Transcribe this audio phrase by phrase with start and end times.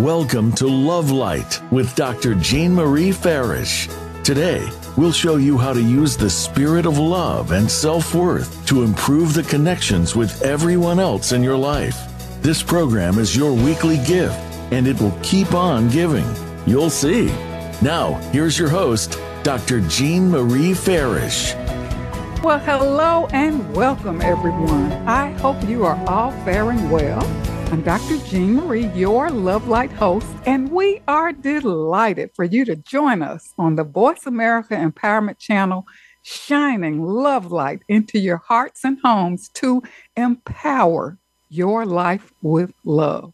[0.00, 2.34] Welcome to Love Light with Dr.
[2.36, 3.86] Jean Marie Farish.
[4.24, 8.82] Today, we'll show you how to use the spirit of love and self worth to
[8.82, 11.98] improve the connections with everyone else in your life.
[12.40, 14.38] This program is your weekly gift,
[14.72, 16.24] and it will keep on giving.
[16.66, 17.26] You'll see.
[17.82, 19.82] Now, here's your host, Dr.
[19.82, 21.52] Jean Marie Farish.
[22.42, 24.92] Well, hello and welcome, everyone.
[25.06, 27.20] I hope you are all faring well.
[27.70, 28.16] I'm Dr.
[28.26, 33.54] Jean Marie, your Love Light host, and we are delighted for you to join us
[33.58, 35.86] on the Voice America Empowerment Channel,
[36.22, 39.84] shining love light into your hearts and homes to
[40.16, 41.16] empower
[41.48, 43.32] your life with love.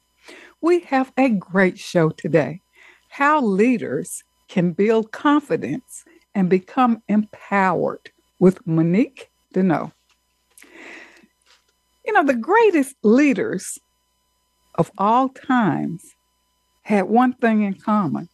[0.61, 2.61] We have a great show today
[3.09, 9.93] how leaders can build confidence and become empowered with Monique Daigneault.
[12.05, 13.79] You know, the greatest leaders
[14.77, 16.15] of all times
[16.83, 18.29] had one thing in common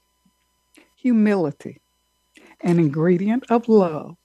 [0.96, 1.80] humility,
[2.60, 4.16] an ingredient of love.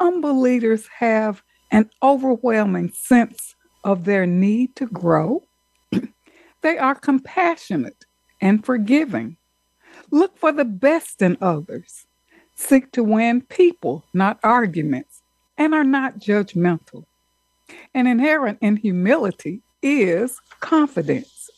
[0.00, 5.42] Humble leaders have an overwhelming sense of their need to grow.
[6.62, 8.04] they are compassionate
[8.40, 9.36] and forgiving.
[10.10, 12.06] Look for the best in others
[12.54, 15.22] seek to win people, not arguments,
[15.58, 17.04] and are not judgmental.
[17.94, 21.50] And inherent in humility is confidence.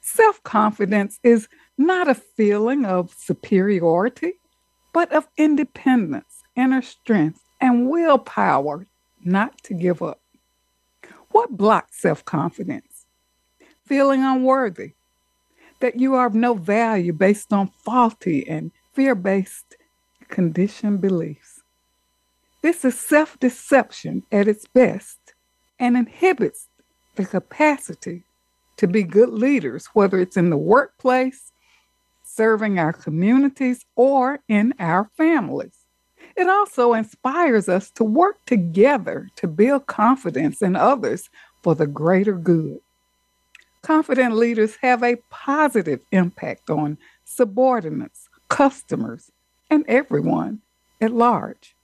[0.00, 4.32] Self confidence is not a feeling of superiority,
[4.94, 8.86] but of independence, inner strength, and willpower
[9.22, 10.20] not to give up.
[11.30, 13.04] What blocks self confidence?
[13.84, 14.92] Feeling unworthy,
[15.80, 19.76] that you are of no value based on faulty and fear based
[20.28, 21.60] conditioned beliefs.
[22.62, 25.18] This is self deception at its best
[25.78, 26.68] and inhibits
[27.16, 28.24] the capacity
[28.76, 31.52] to be good leaders, whether it's in the workplace,
[32.22, 35.86] serving our communities, or in our families.
[36.36, 41.30] It also inspires us to work together to build confidence in others
[41.62, 42.78] for the greater good.
[43.82, 49.30] Confident leaders have a positive impact on subordinates, customers,
[49.70, 50.60] and everyone
[51.00, 51.74] at large.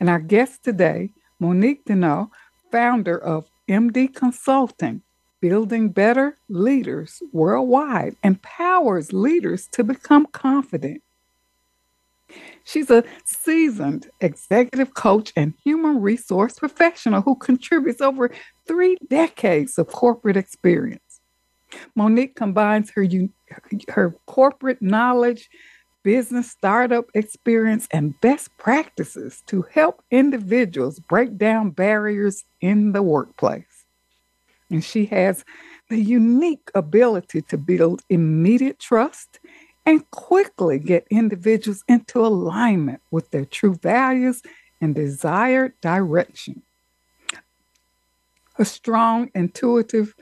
[0.00, 2.30] And our guest today, Monique Daigneault,
[2.70, 5.00] founder of MD Consulting,
[5.40, 11.02] Building Better Leaders Worldwide, empowers leaders to become confident.
[12.64, 18.30] She's a seasoned executive coach and human resource professional who contributes over
[18.66, 21.20] three decades of corporate experience.
[21.94, 23.06] Monique combines her,
[23.88, 25.48] her corporate knowledge
[26.02, 33.84] business startup experience, and best practices to help individuals break down barriers in the workplace.
[34.70, 35.44] And she has
[35.88, 39.38] the unique ability to build immediate trust
[39.84, 44.42] and quickly get individuals into alignment with their true values
[44.80, 46.62] and desired direction.
[48.58, 50.14] A strong, intuitive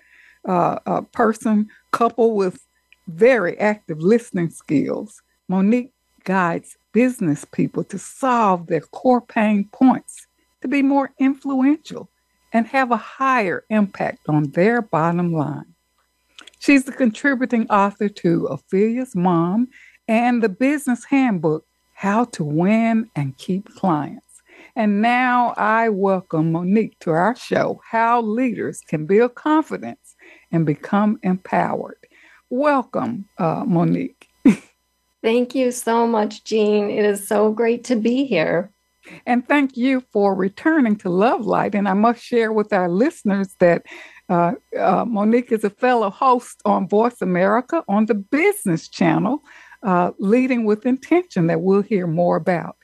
[0.48, 2.66] uh, uh, person coupled with
[3.08, 10.28] very active listening skills Monique guides business people to solve their core pain points,
[10.60, 12.08] to be more influential,
[12.52, 15.74] and have a higher impact on their bottom line.
[16.60, 19.66] She's the contributing author to Ophelia's Mom
[20.06, 24.42] and the business handbook, How to Win and Keep Clients.
[24.76, 30.14] And now I welcome Monique to our show, How Leaders Can Build Confidence
[30.52, 31.98] and Become Empowered.
[32.50, 34.29] Welcome, uh, Monique.
[35.22, 36.90] Thank you so much, Jean.
[36.90, 38.72] It is so great to be here.
[39.26, 41.74] And thank you for returning to Love Light.
[41.74, 43.84] And I must share with our listeners that
[44.28, 49.42] uh, uh, Monique is a fellow host on Voice America on the Business Channel,
[49.82, 52.76] uh, Leading with Intention, that we'll hear more about.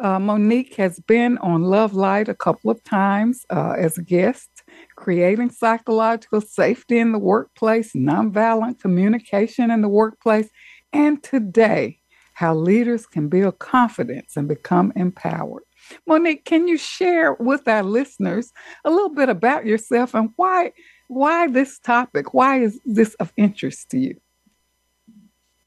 [0.00, 4.48] Uh, Monique has been on Love Light a couple of times uh, as a guest,
[4.96, 10.48] creating psychological safety in the workplace, nonviolent communication in the workplace,
[10.92, 11.98] and today,
[12.34, 15.62] how leaders can build confidence and become empowered.
[16.06, 18.52] Monique, can you share with our listeners
[18.84, 20.72] a little bit about yourself and why
[21.08, 22.32] why this topic?
[22.32, 24.20] Why is this of interest to you?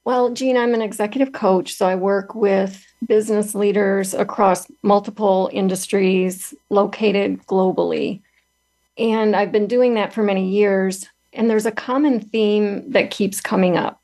[0.06, 6.54] Well, Jean, I'm an executive coach, so I work with business leaders across multiple industries
[6.70, 8.22] located globally.
[8.98, 11.08] And I've been doing that for many years.
[11.34, 14.03] And there's a common theme that keeps coming up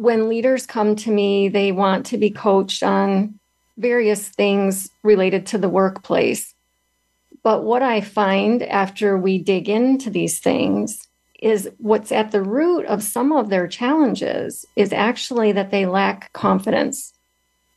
[0.00, 3.38] when leaders come to me, they want to be coached on
[3.76, 6.54] various things related to the workplace.
[7.42, 11.06] But what I find after we dig into these things
[11.42, 16.32] is what's at the root of some of their challenges is actually that they lack
[16.32, 17.12] confidence.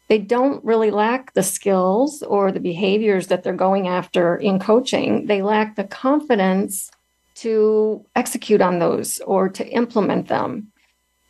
[0.07, 5.25] They don't really lack the skills or the behaviors that they're going after in coaching.
[5.25, 6.89] They lack the confidence
[7.35, 10.69] to execute on those or to implement them.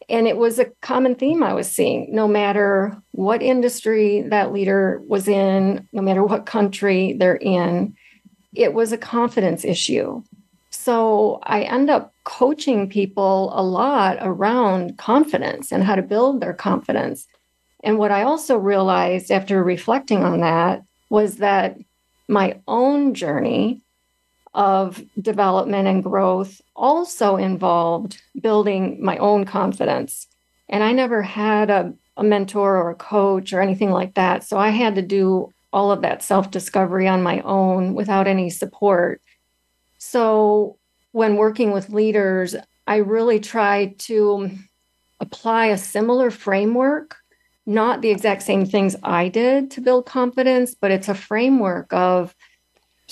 [0.09, 5.01] And it was a common theme I was seeing, no matter what industry that leader
[5.07, 7.95] was in, no matter what country they're in,
[8.53, 10.23] it was a confidence issue.
[10.69, 16.53] So I end up coaching people a lot around confidence and how to build their
[16.53, 17.27] confidence.
[17.83, 21.77] And what I also realized after reflecting on that was that
[22.27, 23.82] my own journey
[24.53, 30.27] of development and growth also involved building my own confidence.
[30.69, 34.43] And I never had a, a mentor or a coach or anything like that.
[34.43, 38.49] So I had to do all of that self discovery on my own without any
[38.49, 39.21] support.
[39.97, 40.77] So
[41.11, 42.55] when working with leaders,
[42.85, 44.51] I really try to
[45.19, 47.15] apply a similar framework,
[47.65, 52.35] not the exact same things I did to build confidence, but it's a framework of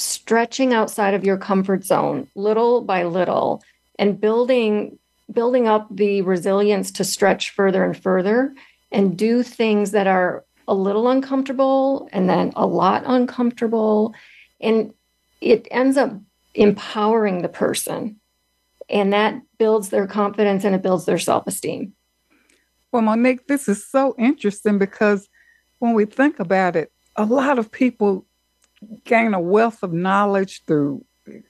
[0.02, 3.64] stretching outside of your comfort zone little by little
[4.00, 4.98] and building
[5.32, 8.54] building up the resilience to stretch further and further
[8.92, 14.14] and do things that are a little uncomfortable and then a lot uncomfortable.
[14.60, 14.94] And
[15.40, 16.12] it ends up
[16.54, 18.20] empowering the person
[18.90, 21.94] and that builds their confidence and it builds their self-esteem.
[22.92, 25.30] Well monique this is so interesting because
[25.80, 28.26] when we think about it a lot of people
[29.06, 31.06] gain a wealth of knowledge through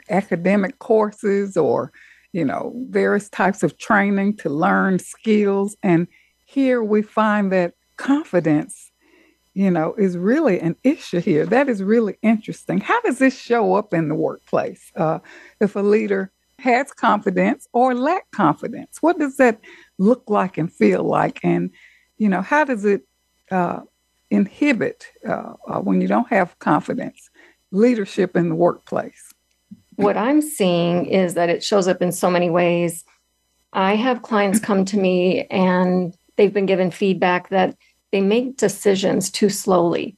[0.10, 1.92] academic courses or
[2.34, 5.76] you know various types of training to learn skills.
[5.84, 6.08] And
[6.46, 8.92] here we find that confidence
[9.54, 11.46] you know is really an issue here.
[11.46, 12.80] That is really interesting.
[12.80, 14.92] How does this show up in the workplace?
[14.96, 15.20] Uh,
[15.60, 19.60] if a leader has confidence or lack confidence what does that
[19.98, 21.40] look like and feel like?
[21.44, 21.72] And
[22.18, 23.02] you know how does it
[23.52, 23.82] uh,
[24.32, 27.30] inhibit uh, uh, when you don't have confidence
[27.72, 29.34] leadership in the workplace?
[29.96, 33.04] What I'm seeing is that it shows up in so many ways.
[33.74, 37.76] I have clients come to me and they've been given feedback that
[38.12, 40.18] they make decisions too slowly.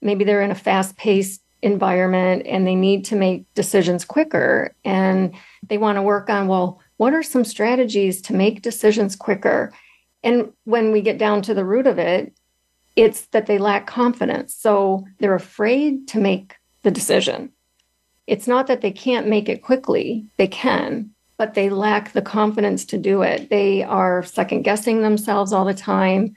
[0.00, 5.34] Maybe they're in a fast paced environment and they need to make decisions quicker and
[5.68, 9.72] they want to work on, well, what are some strategies to make decisions quicker?
[10.22, 12.32] And when we get down to the root of it,
[12.98, 14.56] it's that they lack confidence.
[14.56, 17.52] So they're afraid to make the decision.
[18.26, 22.84] It's not that they can't make it quickly, they can, but they lack the confidence
[22.86, 23.50] to do it.
[23.50, 26.34] They are second guessing themselves all the time.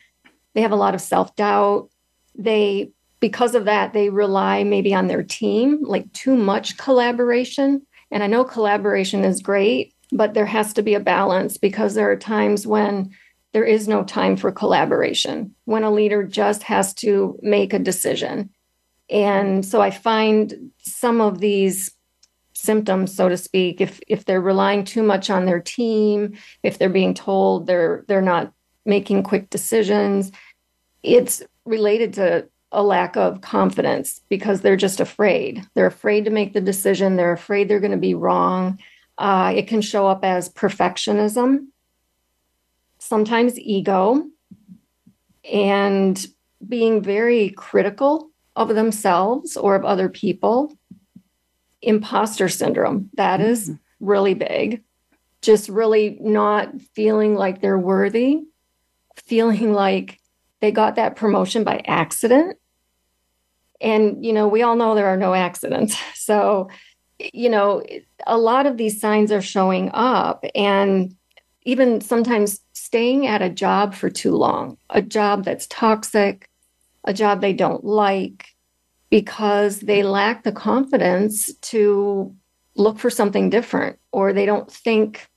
[0.54, 1.90] They have a lot of self doubt.
[2.38, 7.82] They, because of that, they rely maybe on their team, like too much collaboration.
[8.12, 12.12] And I know collaboration is great, but there has to be a balance because there
[12.12, 13.12] are times when
[13.54, 18.50] there is no time for collaboration, when a leader just has to make a decision.
[19.10, 21.92] And so I find some of these
[22.54, 26.90] symptoms, so to speak, if if they're relying too much on their team, if they're
[26.90, 28.54] being told they're they're not
[28.86, 30.32] making quick decisions,
[31.04, 35.62] it's related to a lack of confidence because they're just afraid.
[35.74, 37.18] They're afraid to make the decision.
[37.18, 38.80] They're afraid they're going to be wrong.
[39.18, 41.68] Uh, it can show up as perfectionism
[43.12, 44.24] sometimes ego,
[45.52, 46.26] and
[46.66, 50.74] being very critical of themselves or of other people.
[51.82, 54.06] Imposter syndrome, that is mm-hmm.
[54.06, 54.82] really big.
[55.42, 58.44] Just really not feeling like they're worthy,
[59.18, 60.22] feeling like
[60.62, 62.58] they got that promotion by accident.
[63.82, 65.98] And, you know, we all know there are no accidents.
[66.22, 66.70] So,
[67.34, 67.84] you know,
[68.26, 70.46] a lot of these signs are showing up.
[70.56, 71.14] And
[71.64, 76.50] even sometimes staying at a job for too long, a job that's toxic,
[77.04, 78.48] a job they don't like,
[79.10, 82.36] because they lack the confidence to
[82.76, 85.28] look for something different, or they don't think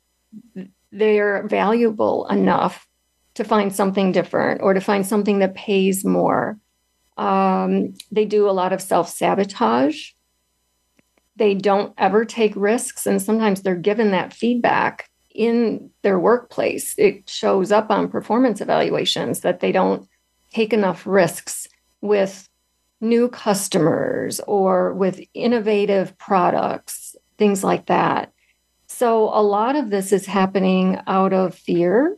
[0.92, 2.86] they're valuable enough
[3.34, 6.56] to find something different or to find something that pays more.
[7.16, 10.10] Um, they do a lot of self sabotage.
[11.36, 16.94] They don't ever take risks, and sometimes they're given that feedback in their workplace.
[16.96, 20.08] It shows up on performance evaluations that they don't
[20.52, 21.68] take enough risks
[22.00, 22.48] with
[23.00, 28.32] new customers or with innovative products, things like that.
[28.86, 32.16] So, a lot of this is happening out of fear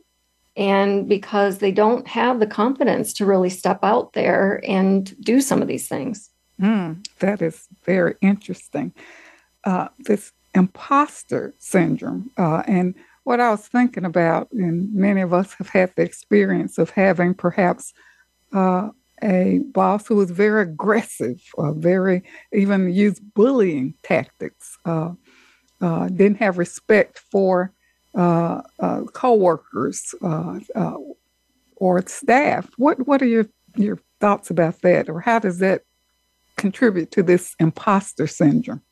[0.57, 5.63] and because they don't have the confidence to really step out there and do some
[5.63, 6.31] of these things.
[6.61, 8.93] Mm, that is very interesting.
[9.65, 12.31] Uh, this imposter syndrome.
[12.37, 12.95] Uh, and
[13.27, 17.35] what I was thinking about, and many of us have had the experience of having
[17.35, 17.93] perhaps
[18.53, 18.91] uh,
[19.21, 25.11] a boss who was very aggressive, uh, very even used bullying tactics, uh,
[25.81, 27.73] uh, didn't have respect for
[28.15, 30.95] uh, uh, coworkers uh, uh,
[31.75, 32.71] or staff.
[32.77, 35.83] What what are your your thoughts about that, or how does that
[36.55, 38.83] contribute to this imposter syndrome?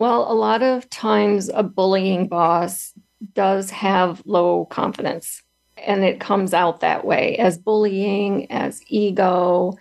[0.00, 2.94] Well, a lot of times a bullying boss
[3.34, 5.42] does have low confidence
[5.86, 9.76] and it comes out that way as bullying, as ego,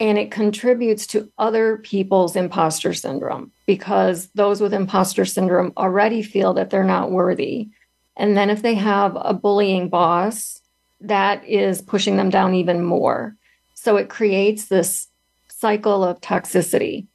[0.00, 6.54] and it contributes to other people's imposter syndrome because those with imposter syndrome already feel
[6.54, 7.68] that they're not worthy.
[8.16, 10.60] And then if they have a bullying boss,
[11.00, 13.36] that is pushing them down even more.
[13.74, 15.08] So it creates this
[15.48, 17.06] cycle of toxicity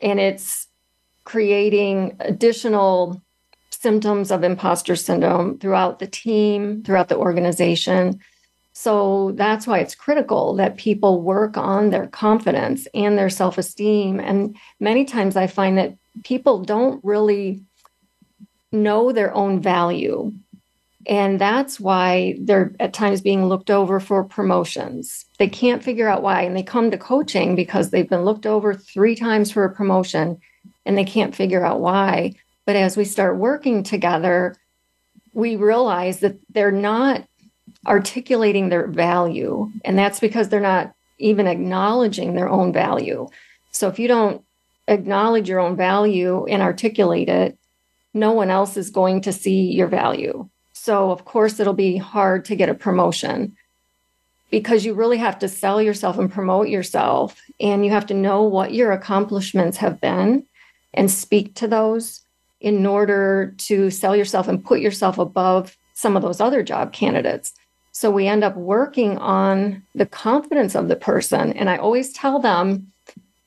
[0.00, 0.68] and it's
[1.24, 3.20] creating additional
[3.86, 8.18] symptoms of imposter syndrome throughout the team, throughout the organization.
[8.72, 14.18] So that's why it's critical that people work on their confidence and their self esteem.
[14.18, 17.62] And many times I find that people don't really
[18.72, 20.32] know their own value.
[21.06, 25.26] And that's why they're at times being looked over for promotions.
[25.38, 26.42] They can't figure out why.
[26.42, 30.40] And they come to coaching because they've been looked over three times for a promotion
[30.84, 32.34] and they can't figure out why.
[32.66, 34.56] But as we start working together,
[35.32, 37.24] we realize that they're not
[37.86, 39.70] articulating their value.
[39.84, 43.28] And that's because they're not even acknowledging their own value.
[43.70, 44.42] So if you don't
[44.88, 47.56] acknowledge your own value and articulate it,
[48.12, 50.48] no one else is going to see your value.
[50.72, 53.56] So, of course, it'll be hard to get a promotion
[54.50, 57.40] because you really have to sell yourself and promote yourself.
[57.60, 60.46] And you have to know what your accomplishments have been
[60.94, 62.22] and speak to those
[62.60, 67.52] in order to sell yourself and put yourself above some of those other job candidates.
[67.92, 71.52] So we end up working on the confidence of the person.
[71.54, 72.92] And I always tell them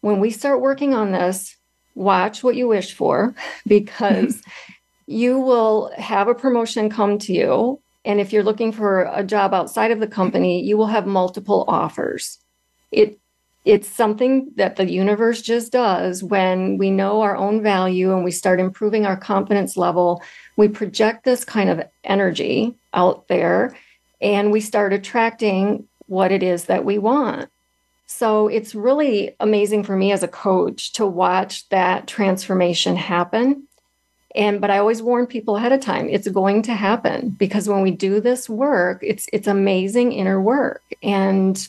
[0.01, 1.55] when we start working on this,
[1.95, 3.35] watch what you wish for
[3.67, 4.41] because
[5.07, 7.81] you will have a promotion come to you.
[8.05, 11.65] And if you're looking for a job outside of the company, you will have multiple
[11.67, 12.39] offers.
[12.91, 13.19] It
[13.65, 18.31] it's something that the universe just does when we know our own value and we
[18.31, 20.23] start improving our confidence level.
[20.55, 23.75] We project this kind of energy out there
[24.21, 27.49] and we start attracting what it is that we want.
[28.07, 33.67] So it's really amazing for me as a coach to watch that transformation happen.
[34.35, 37.81] And but I always warn people ahead of time, it's going to happen because when
[37.81, 40.81] we do this work, it's it's amazing inner work.
[41.03, 41.67] And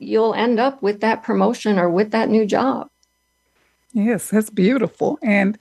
[0.00, 2.88] you'll end up with that promotion or with that new job.
[3.92, 5.18] Yes, that's beautiful.
[5.22, 5.58] And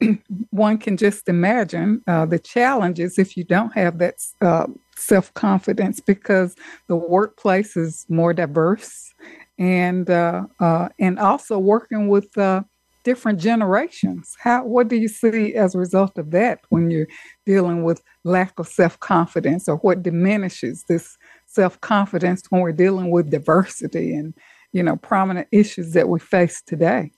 [0.50, 6.00] one can just imagine uh, the challenges if you don't have that uh, self confidence
[6.00, 6.56] because
[6.88, 9.12] the workplace is more diverse,
[9.58, 12.62] and uh, uh and also working with uh,
[13.04, 14.36] different generations.
[14.40, 17.08] How what do you see as a result of that when you're
[17.46, 21.16] dealing with lack of self confidence, or what diminishes this
[21.50, 24.34] self confidence when we're dealing with diversity and,
[24.72, 27.10] you know, prominent issues that we face today?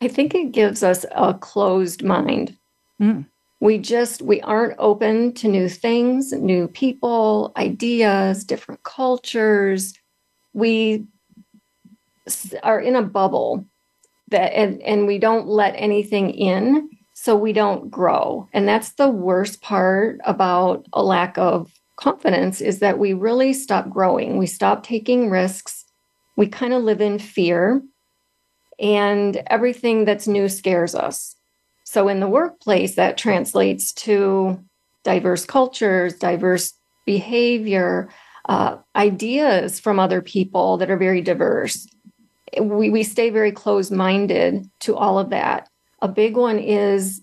[0.00, 2.56] I think it gives us a closed mind.
[3.00, 3.26] Mm.
[3.60, 9.94] We just we aren't open to new things, new people, ideas, different cultures.
[10.52, 11.06] We
[12.62, 13.64] are in a bubble
[14.28, 18.48] that and, and we don't let anything in so we don't grow.
[18.52, 23.88] And that's the worst part about a lack of confidence is that we really stop
[23.90, 24.36] growing.
[24.36, 25.84] We stop taking risks.
[26.36, 27.82] We kind of live in fear,
[28.78, 31.34] and everything that's new scares us.
[31.84, 34.62] So, in the workplace, that translates to
[35.02, 36.74] diverse cultures, diverse
[37.06, 38.10] behavior,
[38.48, 41.86] uh, ideas from other people that are very diverse.
[42.60, 45.68] We, we stay very closed minded to all of that.
[46.02, 47.22] A big one is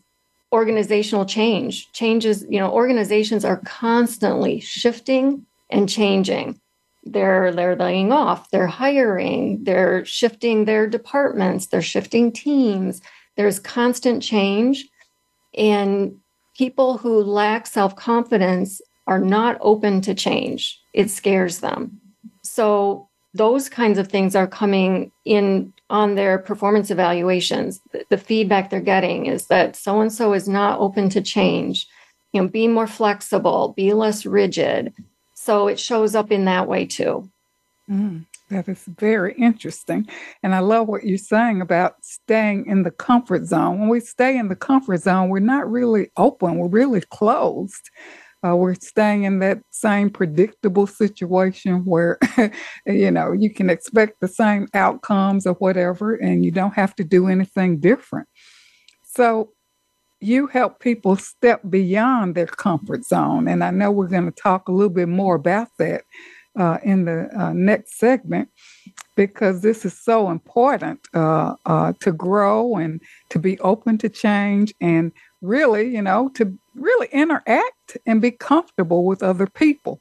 [0.54, 1.92] organizational change.
[1.92, 6.60] Changes you know organizations are constantly shifting and changing.
[7.04, 13.02] They're they're laying off they're hiring they're shifting their departments they're shifting teams.
[13.36, 14.88] There's constant change
[15.58, 16.16] and
[16.56, 20.80] people who lack self-confidence are not open to change.
[20.94, 22.00] It scares them.
[22.44, 27.82] So those kinds of things are coming in on their performance evaluations.
[27.92, 31.88] The, the feedback they're getting is that so and so is not open to change.
[32.32, 34.94] You know, be more flexible, be less rigid.
[35.36, 37.30] So it shows up in that way too.
[37.90, 40.08] Mm, That is very interesting.
[40.42, 43.80] And I love what you're saying about staying in the comfort zone.
[43.80, 47.90] When we stay in the comfort zone, we're not really open, we're really closed.
[48.46, 52.18] Uh, we're staying in that same predictable situation where,
[52.86, 57.04] you know, you can expect the same outcomes or whatever, and you don't have to
[57.04, 58.28] do anything different.
[59.06, 59.52] So,
[60.20, 63.48] you help people step beyond their comfort zone.
[63.48, 66.06] And I know we're going to talk a little bit more about that
[66.58, 68.50] uh, in the uh, next segment
[69.16, 74.74] because this is so important uh, uh to grow and to be open to change
[74.80, 80.00] and really, you know, to really interact and be comfortable with other people.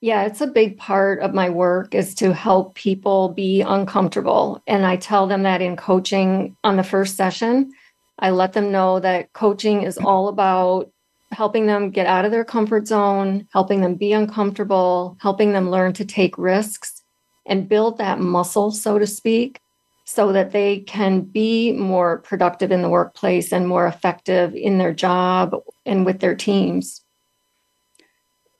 [0.00, 4.62] Yeah, it's a big part of my work is to help people be uncomfortable.
[4.66, 7.72] And I tell them that in coaching on the first session.
[8.18, 10.90] I let them know that coaching is all about
[11.32, 15.92] helping them get out of their comfort zone, helping them be uncomfortable, helping them learn
[15.94, 17.02] to take risks
[17.46, 19.60] and build that muscle, so to speak,
[20.04, 24.92] so that they can be more productive in the workplace and more effective in their
[24.92, 25.54] job
[25.86, 27.02] and with their teams.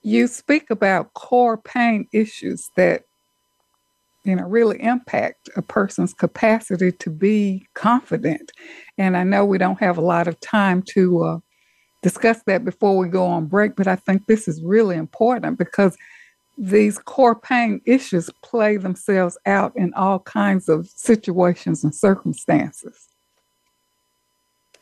[0.03, 3.03] You speak about core pain issues that
[4.25, 8.53] you know really impact a person's capacity to be confident
[8.99, 11.39] and i know we don't have a lot of time to uh,
[12.03, 15.97] discuss that before we go on break but i think this is really important because
[16.61, 23.09] these core pain issues play themselves out in all kinds of situations and circumstances.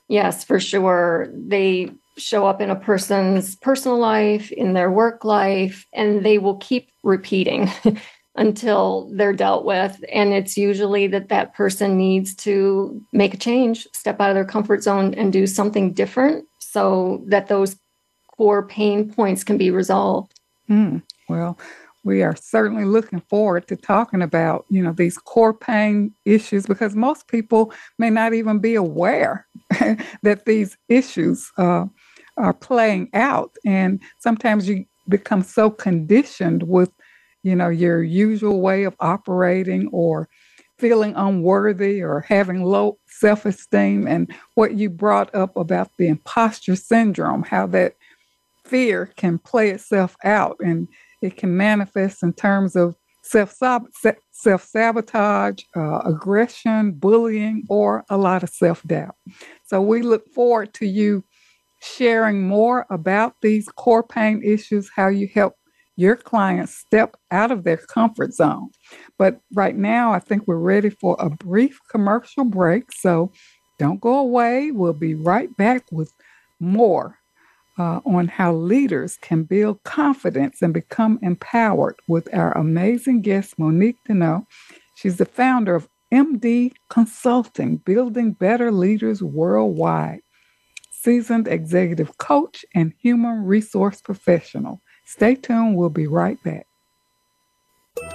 [0.08, 1.28] Yes, for sure.
[1.32, 6.56] They show up in a person's personal life, in their work life, and they will
[6.56, 7.70] keep repeating
[8.34, 10.02] until they're dealt with.
[10.12, 14.44] And it's usually that that person needs to make a change, step out of their
[14.44, 17.76] comfort zone, and do something different so that those
[18.36, 20.34] core pain points can be resolved.
[20.68, 21.02] Mm.
[21.28, 21.58] Well,
[22.04, 26.96] we are certainly looking forward to talking about, you know, these core pain issues because
[26.96, 29.46] most people may not even be aware
[30.22, 31.84] that these issues uh,
[32.36, 33.50] are playing out.
[33.66, 36.90] And sometimes you become so conditioned with,
[37.42, 40.28] you know, your usual way of operating or
[40.78, 44.06] feeling unworthy or having low self esteem.
[44.06, 47.96] And what you brought up about the imposter syndrome, how that
[48.64, 50.56] fear can play itself out.
[50.60, 50.88] And
[51.22, 53.54] it can manifest in terms of self
[54.32, 59.16] self sabotage, uh, aggression, bullying, or a lot of self doubt.
[59.66, 61.24] So we look forward to you
[61.80, 65.54] sharing more about these core pain issues, how you help
[65.96, 68.70] your clients step out of their comfort zone.
[69.18, 72.92] But right now, I think we're ready for a brief commercial break.
[72.92, 73.32] So
[73.78, 74.70] don't go away.
[74.70, 76.12] We'll be right back with
[76.60, 77.17] more
[77.78, 83.98] uh, on how leaders can build confidence and become empowered with our amazing guest, Monique
[84.08, 84.46] Daigneault.
[84.94, 90.20] She's the founder of MD Consulting, Building Better Leaders Worldwide,
[90.90, 94.80] seasoned executive coach and human resource professional.
[95.04, 96.67] Stay tuned, we'll be right back.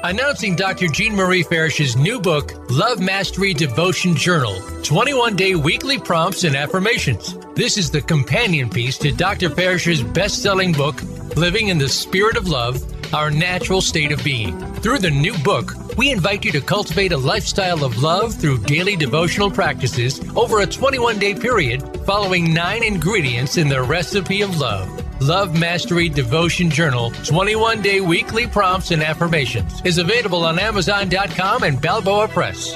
[0.03, 0.87] Announcing Dr.
[0.87, 7.37] Jean Marie Farish's new book, Love Mastery Devotion Journal 21 Day Weekly Prompts and Affirmations.
[7.55, 9.49] This is the companion piece to Dr.
[9.49, 11.01] Farish's best selling book,
[11.35, 14.59] Living in the Spirit of Love Our Natural State of Being.
[14.75, 18.95] Through the new book, we invite you to cultivate a lifestyle of love through daily
[18.95, 25.02] devotional practices over a 21 day period, following nine ingredients in the recipe of love.
[25.23, 31.81] Love Mastery Devotion Journal 21 day weekly prompts and affirmations is available on Amazon.com and
[31.81, 32.75] Balboa Press.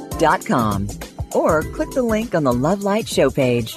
[0.21, 0.87] consciousloving.com
[1.33, 3.75] or click the link on the Love Light show page.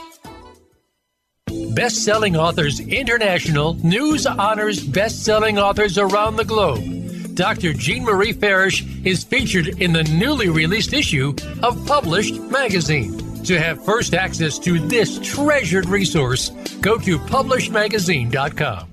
[1.75, 7.35] Best-selling authors international news honors best-selling authors around the globe.
[7.35, 7.73] Dr.
[7.73, 13.19] Jean Marie Farish is featured in the newly released issue of Published Magazine.
[13.45, 18.89] To have first access to this treasured resource, go to publishedmagazine.com.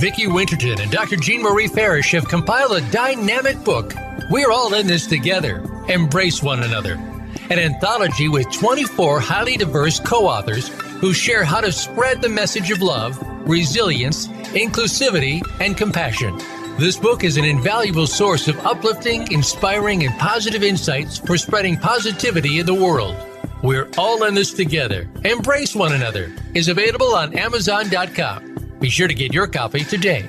[0.00, 1.16] Vicki Winterton and Dr.
[1.16, 3.94] Jean Marie Farish have compiled a dynamic book.
[4.30, 5.73] We're all in this together.
[5.88, 6.94] Embrace one another.
[7.50, 10.68] An anthology with 24 highly diverse co authors
[11.00, 16.38] who share how to spread the message of love, resilience, inclusivity, and compassion.
[16.78, 22.60] This book is an invaluable source of uplifting, inspiring, and positive insights for spreading positivity
[22.60, 23.14] in the world.
[23.62, 25.06] We're all in this together.
[25.24, 28.78] Embrace one another is available on Amazon.com.
[28.80, 30.28] Be sure to get your copy today.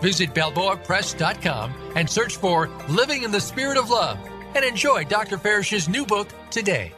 [0.00, 4.18] Visit BalboaPress.com and search for Living in the Spirit of Love
[4.54, 5.38] and enjoy Dr.
[5.38, 6.92] Farish's new book today.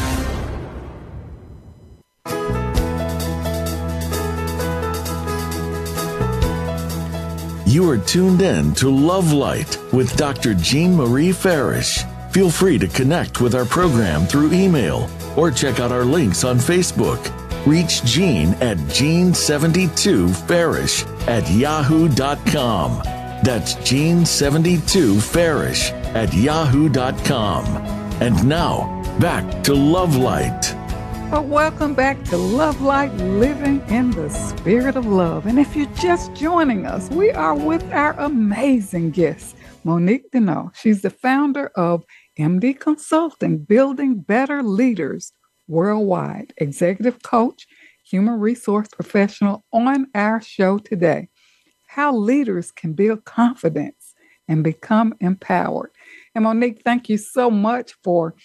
[7.73, 10.53] You are tuned in to Love Light with Dr.
[10.53, 12.03] Jean Marie Farish.
[12.29, 16.57] Feel free to connect with our program through email or check out our links on
[16.57, 17.17] Facebook.
[17.65, 23.01] Reach Jean at Jean72Farish at yahoo.com.
[23.41, 27.65] That's Jean72Farish at yahoo.com.
[28.21, 30.75] And now, back to Love Light.
[31.33, 35.47] Well, welcome back to Love Light Living in the Spirit of Love.
[35.47, 40.75] And if you're just joining us, we are with our amazing guest, Monique Daigneault.
[40.75, 42.05] She's the founder of
[42.37, 45.33] MD Consulting, Building Better Leaders
[45.67, 47.65] Worldwide, executive coach,
[48.05, 51.29] human resource professional on our show today.
[51.87, 54.13] How leaders can build confidence
[54.47, 55.89] and become empowered.
[56.35, 58.35] And Monique, thank you so much for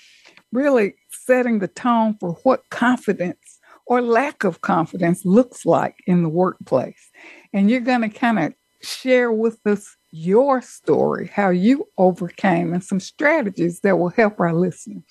[0.52, 0.94] really
[1.28, 7.10] setting the tone for what confidence or lack of confidence looks like in the workplace.
[7.52, 12.82] And you're going to kind of share with us your story, how you overcame, and
[12.82, 15.04] some strategies that will help our listeners.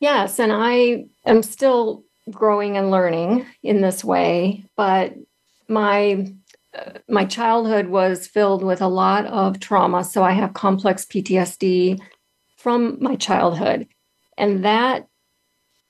[0.00, 5.14] Yes, and I am still growing and learning in this way, but
[5.68, 6.32] my
[6.76, 12.00] uh, my childhood was filled with a lot of trauma, so I have complex PTSD
[12.56, 13.88] from my childhood.
[14.36, 15.08] And that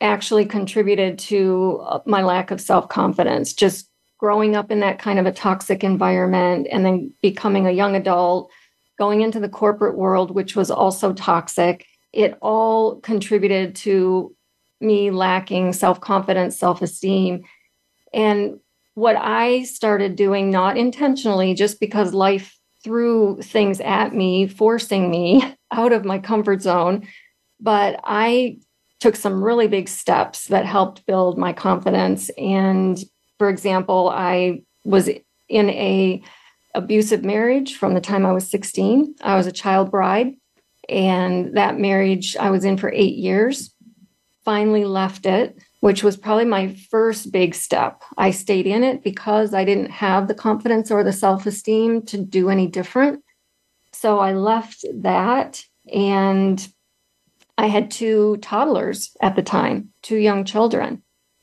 [0.01, 5.19] actually contributed to uh, my lack of self confidence, just growing up in that kind
[5.19, 8.51] of a toxic environment and then becoming a young adult,
[8.99, 11.87] going into the corporate world, which was also toxic.
[12.13, 14.35] It all contributed to
[14.81, 17.45] me lacking self confidence, self esteem.
[18.13, 18.61] And
[18.95, 25.57] what I started doing, not intentionally, just because life threw things at me, forcing me
[25.71, 27.07] out of my comfort zone.
[27.61, 28.59] But I
[29.01, 32.31] took some really big steps that helped build my confidence.
[32.39, 32.99] And
[33.39, 35.09] for example, I was
[35.49, 36.23] in a
[36.75, 39.15] abusive marriage from the time I was 16.
[39.23, 40.35] I was a child bride,
[40.89, 43.75] and that marriage I was in for 8 years.
[44.45, 48.03] Finally left it, which was probably my first big step.
[48.17, 52.49] I stayed in it because I didn't have the confidence or the self-esteem to do
[52.49, 53.23] any different.
[53.93, 56.67] So I left that And
[57.59, 61.03] I had two toddlers at the time, two young children.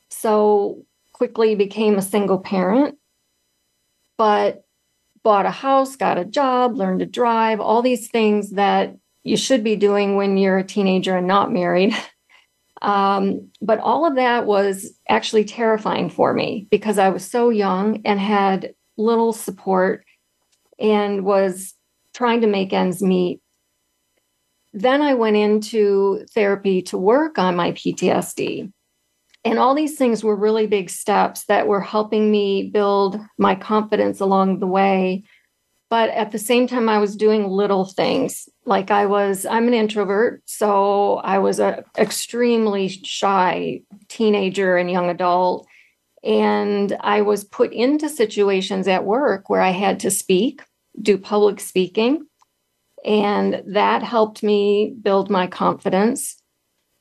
[0.10, 2.98] So quickly became a single parent,
[4.18, 4.64] but
[5.24, 9.64] bought a house, got a job, learned to drive, all these things that you should
[9.64, 11.94] be doing when you're a teenager and not married.
[12.82, 18.02] Um, but all of that was actually terrifying for me because I was so young
[18.06, 20.06] and had little support
[20.78, 21.74] and was
[22.14, 23.42] trying to make ends meet.
[24.76, 28.74] Then I went into therapy to work on my PTSD.
[29.46, 34.20] And all these things were really big steps that were helping me build my confidence
[34.20, 35.24] along the way.
[35.90, 38.50] But at the same time, I was doing little things.
[38.66, 40.42] Like I was, I'm an introvert.
[40.44, 45.68] So I was an extremely shy teenager and young adult.
[46.22, 50.64] And I was put into situations at work where I had to speak,
[51.02, 52.28] do public speaking.
[53.06, 56.36] And that helped me build my confidence.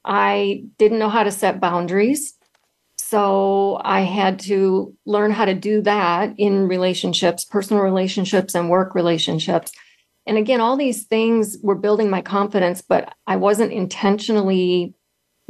[0.05, 2.35] I didn't know how to set boundaries.
[2.99, 8.95] So I had to learn how to do that in relationships, personal relationships, and work
[8.95, 9.73] relationships.
[10.27, 14.95] And again, all these things were building my confidence, but I wasn't intentionally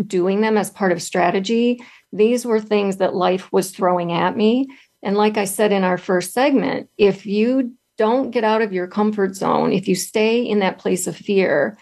[0.06, 1.82] doing them as part of strategy.
[2.12, 4.68] These were things that life was throwing at me.
[5.02, 8.86] And like I said in our first segment, if you don't get out of your
[8.86, 11.78] comfort zone, if you stay in that place of fear,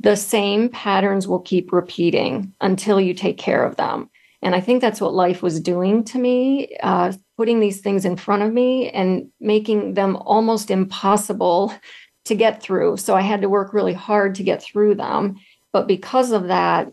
[0.00, 4.10] the same patterns will keep repeating until you take care of them.
[4.42, 8.16] And I think that's what life was doing to me, uh, putting these things in
[8.16, 11.72] front of me and making them almost impossible
[12.26, 12.98] to get through.
[12.98, 15.36] So I had to work really hard to get through them.
[15.72, 16.92] But because of that,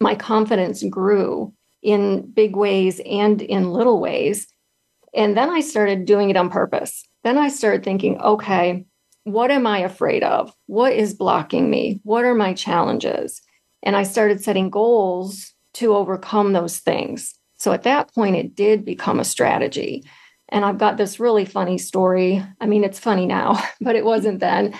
[0.00, 4.46] my confidence grew in big ways and in little ways.
[5.14, 7.07] And then I started doing it on purpose.
[7.24, 8.86] Then I started thinking, okay,
[9.24, 10.52] what am I afraid of?
[10.66, 12.00] What is blocking me?
[12.02, 13.42] What are my challenges?
[13.82, 17.34] And I started setting goals to overcome those things.
[17.58, 20.04] So at that point, it did become a strategy.
[20.48, 22.44] And I've got this really funny story.
[22.60, 24.74] I mean, it's funny now, but it wasn't then.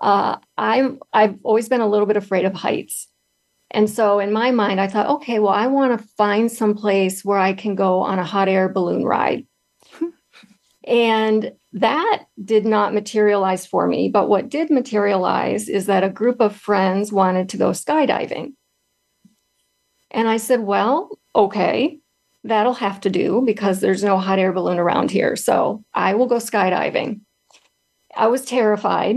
[0.00, 3.08] Uh, I'm I've always been a little bit afraid of heights.
[3.72, 7.24] And so in my mind, I thought, okay, well, I want to find some place
[7.24, 9.46] where I can go on a hot air balloon ride.
[10.88, 14.08] And that did not materialize for me.
[14.08, 18.54] But what did materialize is that a group of friends wanted to go skydiving.
[20.10, 21.98] And I said, well, okay,
[22.42, 25.36] that'll have to do because there's no hot air balloon around here.
[25.36, 27.20] So I will go skydiving.
[28.16, 29.16] I was terrified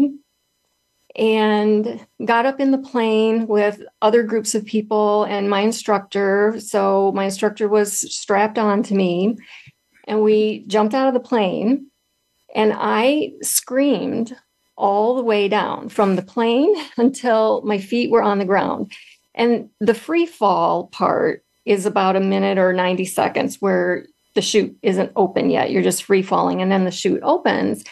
[1.16, 6.60] and got up in the plane with other groups of people and my instructor.
[6.60, 9.38] So my instructor was strapped on to me
[10.08, 11.92] and we jumped out of the plane
[12.54, 14.36] and I screamed
[14.78, 18.92] all the way down from the plane until my feet were on the ground.
[19.34, 24.76] And the free fall part is about a minute or 90 seconds where the chute
[24.82, 25.72] isn't open yet.
[25.72, 27.84] You're just free falling and then the chute opens.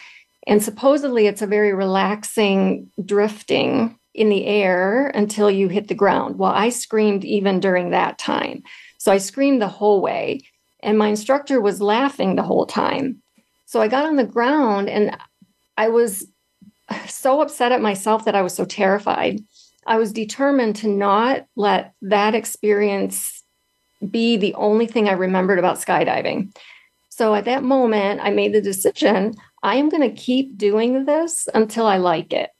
[0.46, 6.38] And supposedly it's a very relaxing drifting in the air until you hit the ground.
[6.38, 8.62] Well, I screamed even during that time.
[8.98, 10.40] So I screamed the whole way.
[10.82, 13.22] And my instructor was laughing the whole time.
[13.66, 15.16] So I got on the ground and
[15.76, 16.26] I was
[17.06, 19.40] so upset at myself that I was so terrified.
[19.86, 23.42] I was determined to not let that experience
[24.10, 26.54] be the only thing I remembered about skydiving.
[27.10, 31.48] So at that moment, I made the decision I am going to keep doing this
[31.54, 32.50] until I like it.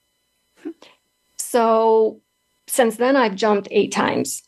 [1.39, 2.21] So
[2.67, 4.43] since then, I've jumped eight times.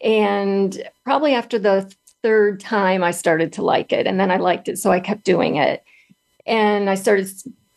[0.00, 4.06] And probably after the third time, I started to like it.
[4.06, 4.78] And then I liked it.
[4.78, 5.84] So I kept doing it.
[6.46, 7.28] And I started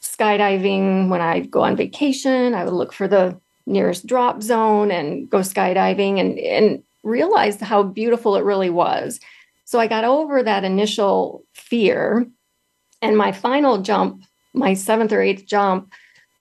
[0.02, 2.54] skydiving when I'd go on vacation.
[2.54, 7.84] I would look for the nearest drop zone and go skydiving and, and realized how
[7.84, 9.20] beautiful it really was.
[9.66, 12.28] So I got over that initial fear.
[13.02, 15.92] And my final jump, my seventh or eighth jump,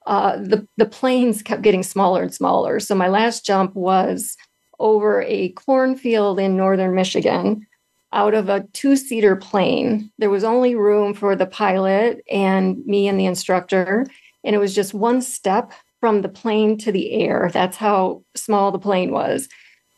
[0.06, 2.78] uh, the, the planes kept getting smaller and smaller.
[2.80, 4.36] So my last jump was
[4.78, 7.66] over a cornfield in northern Michigan
[8.14, 10.10] out of a two seater plane.
[10.18, 14.06] There was only room for the pilot and me and the instructor.
[14.44, 17.50] And it was just one step from the plane to the air.
[17.52, 19.48] That's how small the plane was.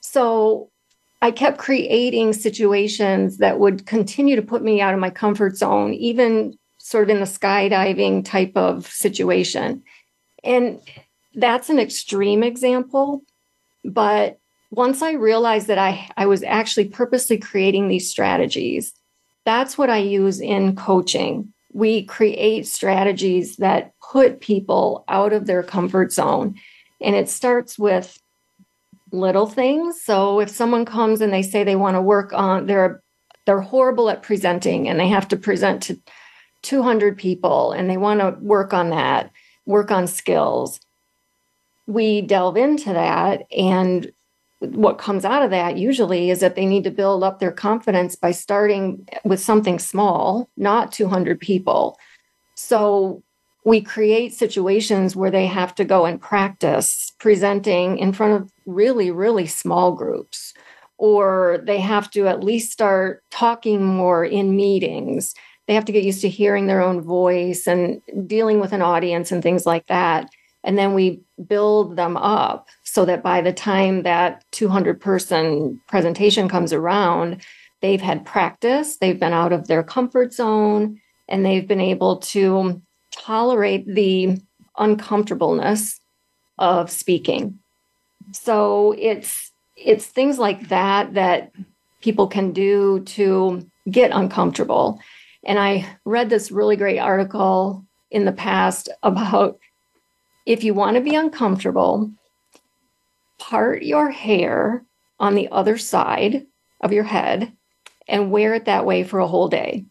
[0.00, 0.70] So
[1.20, 5.94] I kept creating situations that would continue to put me out of my comfort zone,
[5.94, 9.82] even sort of in the skydiving type of situation.
[10.44, 10.80] And
[11.34, 13.22] that's an extreme example.
[13.84, 14.38] But
[14.70, 18.92] once I realized that I, I was actually purposely creating these strategies,
[19.44, 25.62] that's what I use in coaching we create strategies that put people out of their
[25.62, 26.54] comfort zone.
[27.02, 28.18] And it starts with
[29.12, 30.00] little things.
[30.00, 33.02] So if someone comes and they say they want to work on they're
[33.44, 36.00] they're horrible at presenting and they have to present to
[36.62, 39.30] 200 people and they want to work on that,
[39.66, 40.80] work on skills.
[41.86, 44.10] We delve into that and
[44.74, 48.16] what comes out of that usually is that they need to build up their confidence
[48.16, 51.98] by starting with something small, not 200 people.
[52.54, 53.22] So
[53.64, 59.10] we create situations where they have to go and practice presenting in front of really,
[59.10, 60.54] really small groups,
[60.98, 65.34] or they have to at least start talking more in meetings.
[65.66, 69.32] They have to get used to hearing their own voice and dealing with an audience
[69.32, 70.30] and things like that.
[70.66, 76.48] And then we build them up so that by the time that 200 person presentation
[76.48, 77.42] comes around,
[77.80, 82.82] they've had practice, they've been out of their comfort zone, and they've been able to
[83.12, 84.36] tolerate the
[84.76, 86.00] uncomfortableness
[86.58, 87.60] of speaking.
[88.32, 91.52] So it's it's things like that that
[92.00, 94.98] people can do to get uncomfortable.
[95.44, 99.60] And I read this really great article in the past about
[100.46, 102.10] if you want to be uncomfortable,
[103.38, 104.84] part your hair
[105.18, 106.46] on the other side
[106.80, 107.52] of your head
[108.08, 109.84] and wear it that way for a whole day.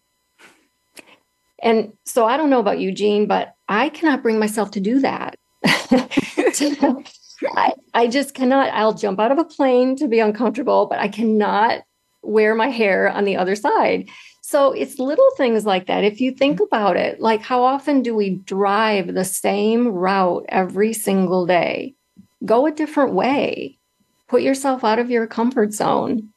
[1.61, 4.99] And so I don't know about you Jean, but I cannot bring myself to do
[5.01, 5.35] that.
[7.55, 8.73] I, I just cannot.
[8.73, 11.81] I'll jump out of a plane to be uncomfortable, but I cannot
[12.21, 14.07] wear my hair on the other side.
[14.47, 16.03] So it's little things like that.
[16.03, 20.93] If you think about it, like how often do we drive the same route every
[20.93, 21.95] single day?
[22.45, 23.79] Go a different way.
[24.27, 26.29] Put yourself out of your comfort zone.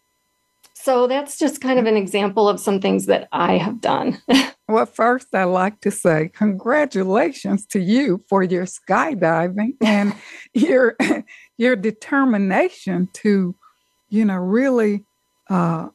[0.73, 4.23] So that's just kind of an example of some things that I have done.
[4.69, 10.15] well, first, I'd like to say congratulations to you for your skydiving and
[10.55, 10.97] your
[11.59, 13.55] your determination to,
[14.09, 15.05] you know, really
[15.51, 15.89] uh,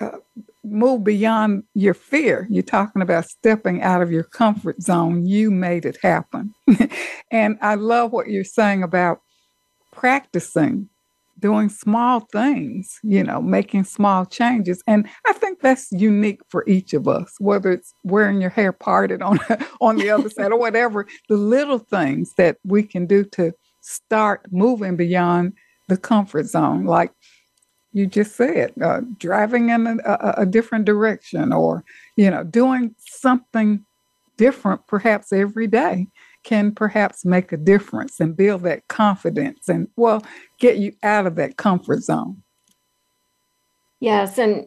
[0.00, 0.18] uh,
[0.66, 2.46] move beyond your fear.
[2.50, 5.26] You're talking about stepping out of your comfort zone.
[5.26, 6.54] You made it happen,
[7.30, 9.20] and I love what you're saying about
[9.92, 10.88] practicing
[11.38, 14.82] doing small things, you know, making small changes.
[14.86, 19.22] And I think that's unique for each of us, whether it's wearing your hair parted
[19.22, 19.38] on
[19.80, 24.46] on the other side or whatever, the little things that we can do to start
[24.50, 25.52] moving beyond
[25.88, 27.12] the comfort zone, like
[27.96, 31.82] you just said, uh, driving in a, a, a different direction or,
[32.16, 33.82] you know, doing something
[34.36, 36.06] different perhaps every day
[36.44, 40.22] can perhaps make a difference and build that confidence and, well,
[40.60, 42.42] get you out of that comfort zone.
[43.98, 44.38] Yes.
[44.38, 44.66] And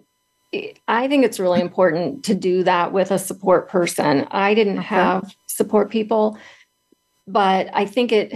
[0.87, 4.27] I think it's really important to do that with a support person.
[4.31, 4.87] I didn't okay.
[4.87, 6.35] have support people,
[7.27, 8.33] but I think it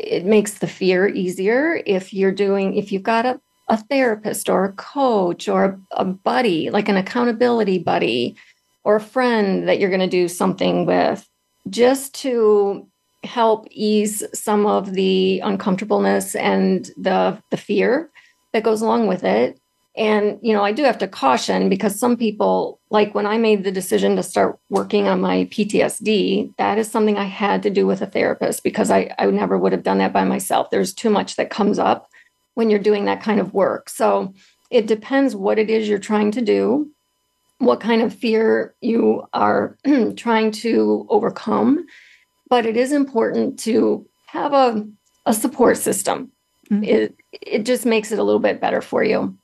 [0.00, 4.64] it makes the fear easier if you're doing if you've got a, a therapist or
[4.64, 8.36] a coach or a, buddy, like an accountability buddy
[8.84, 11.28] or a friend that you're going to do something with
[11.70, 12.86] just to
[13.22, 18.10] help ease some of the uncomfortableness and the the fear
[18.52, 19.58] that goes along with it.
[19.96, 23.62] And you know i do have to caution because some people like when i made
[23.62, 27.86] the decision to start working on my ptsd that is something i had to do
[27.86, 30.70] with a therapist because i, I never would have done that by myself.
[30.70, 32.10] There's too much that comes up
[32.54, 34.32] when you're doing that kind of work so
[34.70, 36.90] it depends what it is you're trying to do
[37.58, 39.76] what kind of fear you are
[40.16, 41.86] trying to overcome.
[42.48, 44.86] But it is important to have a,
[45.26, 46.30] a support system.
[46.70, 46.84] Mm-hmm.
[46.84, 49.36] It, it just makes it a little bit better for you.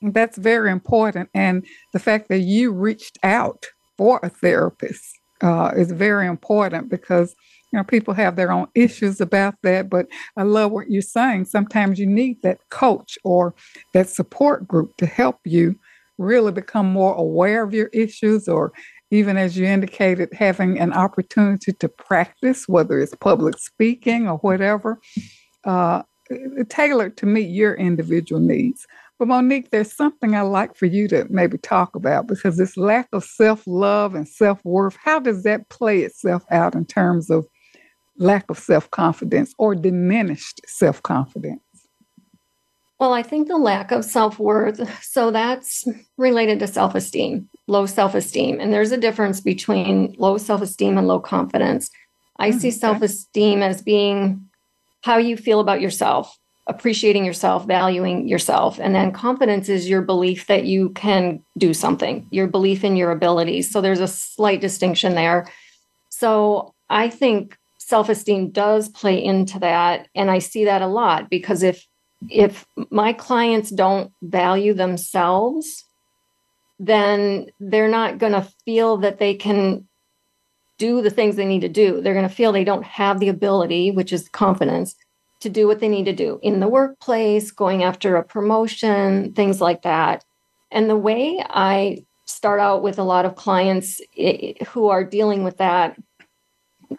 [0.00, 1.28] That's very important.
[1.34, 5.04] And the fact that you reached out for a therapist
[5.40, 7.34] uh, is very important because
[7.72, 11.44] you know people have their own issues about that but i love what you're saying
[11.44, 13.54] sometimes you need that coach or
[13.94, 15.78] that support group to help you
[16.18, 18.72] really become more aware of your issues or
[19.10, 25.00] even as you indicated, having an opportunity to practice, whether it's public speaking or whatever,
[25.64, 26.02] uh,
[26.68, 28.86] tailored to meet your individual needs.
[29.18, 33.08] But Monique, there's something I'd like for you to maybe talk about because this lack
[33.12, 37.46] of self love and self worth, how does that play itself out in terms of
[38.18, 41.60] lack of self confidence or diminished self confidence?
[42.98, 47.86] Well, I think the lack of self worth, so that's related to self esteem, low
[47.86, 48.60] self esteem.
[48.60, 51.90] And there's a difference between low self esteem and low confidence.
[52.38, 52.58] I mm-hmm.
[52.58, 54.48] see self esteem as being
[55.02, 58.80] how you feel about yourself, appreciating yourself, valuing yourself.
[58.80, 63.12] And then confidence is your belief that you can do something, your belief in your
[63.12, 63.70] abilities.
[63.70, 65.48] So there's a slight distinction there.
[66.08, 67.56] So I think
[67.88, 70.08] self esteem does play into that.
[70.14, 71.86] And I see that a lot because if
[72.28, 75.84] if my clients don't value themselves,
[76.78, 79.88] then they're not going to feel that they can
[80.76, 82.00] do the things they need to do.
[82.00, 84.94] They're going to feel they don't have the ability, which is confidence,
[85.40, 89.60] to do what they need to do in the workplace, going after a promotion, things
[89.60, 90.24] like that.
[90.70, 95.42] And the way I start out with a lot of clients eh, who are dealing
[95.42, 95.96] with that,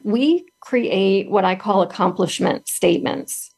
[0.04, 3.50] we create what I call accomplishment statements.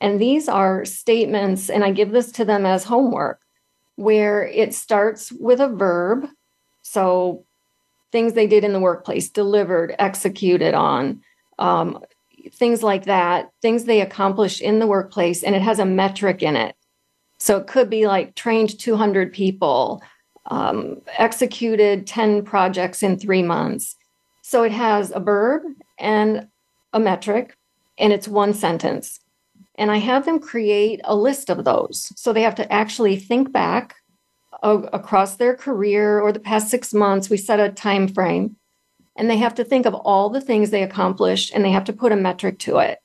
[0.00, 3.38] And these are statements, and I give this to them as homework,
[3.94, 6.26] where it starts with a verb.
[6.82, 7.44] So
[8.10, 11.22] things they did in the workplace, delivered, executed on,
[11.60, 12.04] um,
[12.50, 16.56] things like that, things they accomplished in the workplace, and it has a metric in
[16.56, 16.74] it.
[17.38, 20.02] So it could be like trained 200 people,
[20.46, 23.94] um, executed 10 projects in three months.
[24.42, 25.62] So it has a verb
[25.98, 26.48] and
[26.92, 27.56] a metric,
[27.98, 29.20] and it's one sentence.
[29.76, 32.12] And I have them create a list of those.
[32.16, 33.96] So they have to actually think back
[34.62, 37.28] across their career or the past six months.
[37.28, 38.56] We set a time frame
[39.16, 41.92] and they have to think of all the things they accomplished and they have to
[41.92, 42.98] put a metric to it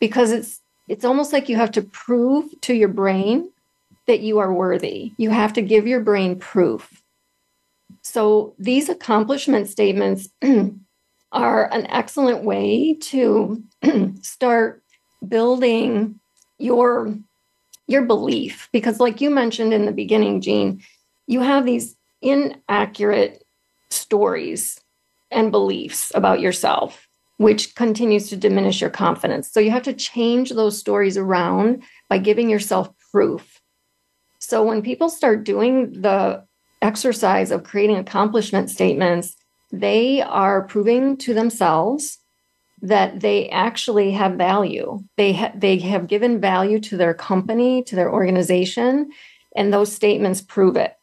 [0.00, 3.50] because it's it's almost like you have to prove to your brain
[4.06, 5.12] that you are worthy.
[5.16, 7.02] You have to give your brain proof.
[8.02, 10.28] So these accomplishment statements
[11.32, 13.62] are an excellent way to
[14.22, 14.82] start
[15.26, 16.18] building
[16.58, 17.14] your
[17.88, 18.68] your belief.
[18.72, 20.82] Because like you mentioned in the beginning Jean
[21.26, 23.44] you have these inaccurate
[23.90, 24.80] stories
[25.30, 27.06] and beliefs about yourself
[27.38, 29.50] which continues to diminish your confidence.
[29.52, 33.60] So you have to change those stories around by giving yourself proof.
[34.38, 36.44] So when people start doing the
[36.82, 39.36] exercise of creating accomplishment statements
[39.70, 42.18] they are proving to themselves
[42.82, 45.02] that they actually have value.
[45.16, 49.10] They ha- they have given value to their company, to their organization,
[49.56, 50.94] and those statements prove it.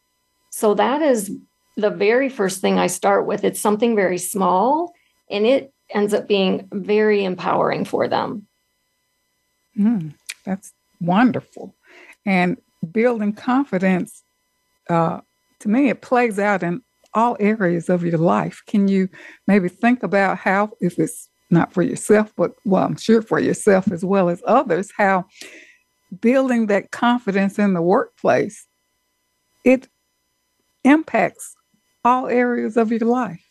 [0.50, 1.32] So that is
[1.76, 3.44] the very first thing I start with.
[3.44, 4.92] It's something very small,
[5.28, 8.46] and it ends up being very empowering for them.
[9.76, 11.74] Mm, that's wonderful,
[12.24, 12.56] and
[12.92, 14.22] building confidence.
[14.88, 15.20] Uh,
[15.60, 16.82] to me, it plays out in
[17.14, 18.62] all areas of your life.
[18.66, 19.08] Can you
[19.46, 23.90] maybe think about how, if it's not for yourself, but well, I'm sure for yourself
[23.90, 25.26] as well as others, how
[26.20, 28.66] building that confidence in the workplace,
[29.64, 29.88] it
[30.84, 31.54] impacts
[32.04, 33.44] all areas of your life.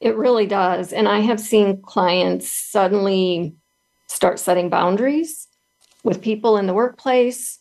[0.00, 0.92] It really does.
[0.92, 3.54] And I have seen clients suddenly
[4.08, 5.48] start setting boundaries
[6.04, 7.58] with people in the workplace.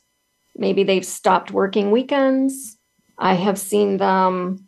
[0.55, 2.74] Maybe they've stopped working weekends.
[3.17, 4.67] I have seen them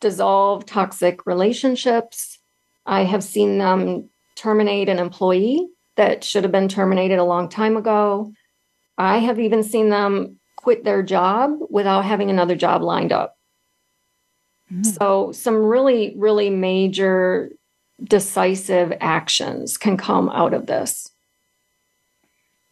[0.00, 2.38] dissolve toxic relationships.
[2.86, 7.76] I have seen them terminate an employee that should have been terminated a long time
[7.76, 8.32] ago.
[8.98, 13.36] I have even seen them quit their job without having another job lined up.
[14.72, 14.86] Mm.
[14.86, 17.50] So, some really, really major
[18.02, 21.10] decisive actions can come out of this.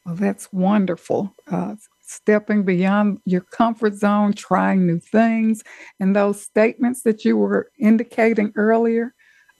[0.04, 1.34] Well, that's wonderful.
[1.46, 1.76] Uh,
[2.12, 5.62] stepping beyond your comfort zone, trying new things,
[5.98, 9.14] and those statements that you were indicating earlier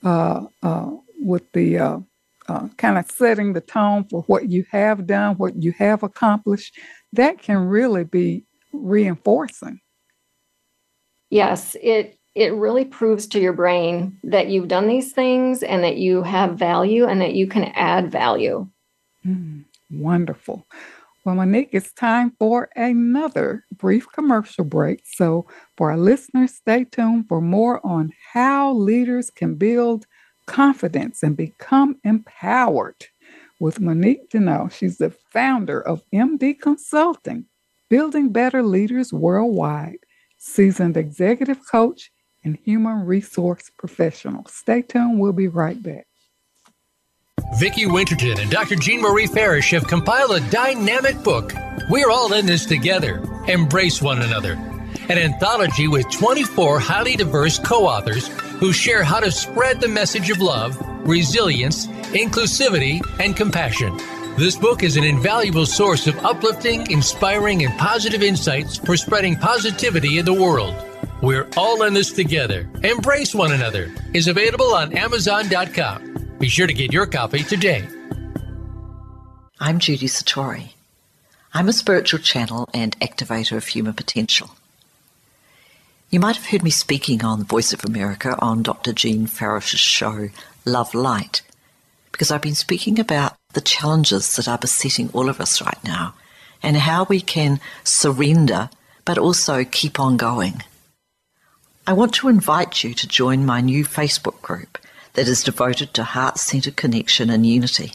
[0.04, 0.90] uh, uh,
[1.20, 1.98] with the uh,
[2.48, 6.78] uh, kind of setting the tone for what you have done, what you have accomplished,
[7.12, 9.80] that can really be reinforcing.
[11.30, 15.98] Yes, it it really proves to your brain that you've done these things and that
[15.98, 18.66] you have value and that you can add value.
[19.26, 20.66] Mm, wonderful.
[21.24, 25.02] Well, Monique, it's time for another brief commercial break.
[25.04, 25.46] So,
[25.76, 30.04] for our listeners, stay tuned for more on how leaders can build
[30.46, 33.06] confidence and become empowered
[33.60, 34.72] with Monique Daigneault.
[34.72, 37.46] She's the founder of MD Consulting,
[37.88, 39.98] Building Better Leaders Worldwide,
[40.38, 42.10] seasoned executive coach
[42.42, 44.44] and human resource professional.
[44.46, 45.20] Stay tuned.
[45.20, 46.08] We'll be right back.
[47.58, 48.76] Vicki Winterton and Dr.
[48.76, 51.52] Jean Marie Farish have compiled a dynamic book.
[51.88, 53.22] We're all in this together.
[53.46, 54.52] Embrace one another.
[55.08, 58.28] An anthology with 24 highly diverse co authors
[58.58, 60.76] who share how to spread the message of love,
[61.06, 63.96] resilience, inclusivity, and compassion.
[64.36, 70.18] This book is an invaluable source of uplifting, inspiring, and positive insights for spreading positivity
[70.18, 70.74] in the world.
[71.20, 72.68] We're all in this together.
[72.82, 76.11] Embrace one another is available on Amazon.com.
[76.42, 77.86] Be sure to get your copy today.
[79.60, 80.70] I'm Judy Satori.
[81.54, 84.50] I'm a spiritual channel and activator of human potential.
[86.10, 88.92] You might have heard me speaking on the Voice of America on Dr.
[88.92, 90.30] Jean Farish's show,
[90.64, 91.42] Love Light,
[92.10, 96.14] because I've been speaking about the challenges that are besetting all of us right now
[96.60, 98.68] and how we can surrender
[99.04, 100.64] but also keep on going.
[101.86, 104.78] I want to invite you to join my new Facebook group
[105.14, 107.92] that is devoted to heart centered connection and unity.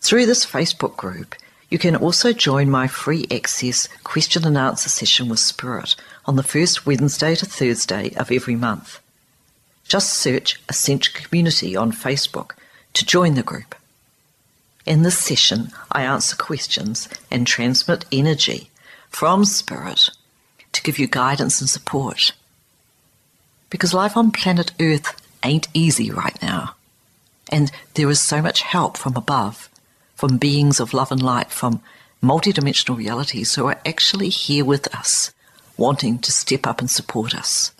[0.00, 1.34] Through this Facebook group,
[1.68, 5.94] you can also join my free access question and answer session with Spirit
[6.26, 9.00] on the first Wednesday to Thursday of every month.
[9.86, 12.52] Just search Ascension Community on Facebook
[12.94, 13.74] to join the group.
[14.86, 18.70] In this session, I answer questions and transmit energy
[19.08, 20.10] from Spirit
[20.72, 22.32] to give you guidance and support.
[23.68, 26.74] Because life on planet Earth ain't easy right now.
[27.50, 29.68] And there is so much help from above,
[30.14, 31.82] from beings of love and light, from
[32.22, 35.32] multidimensional realities who are actually here with us,
[35.76, 37.72] wanting to step up and support us.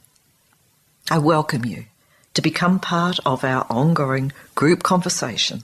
[1.11, 1.85] I welcome you
[2.35, 5.63] to become part of our ongoing group conversation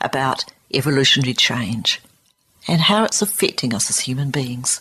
[0.00, 2.00] about evolutionary change
[2.68, 4.80] and how it's affecting us as human beings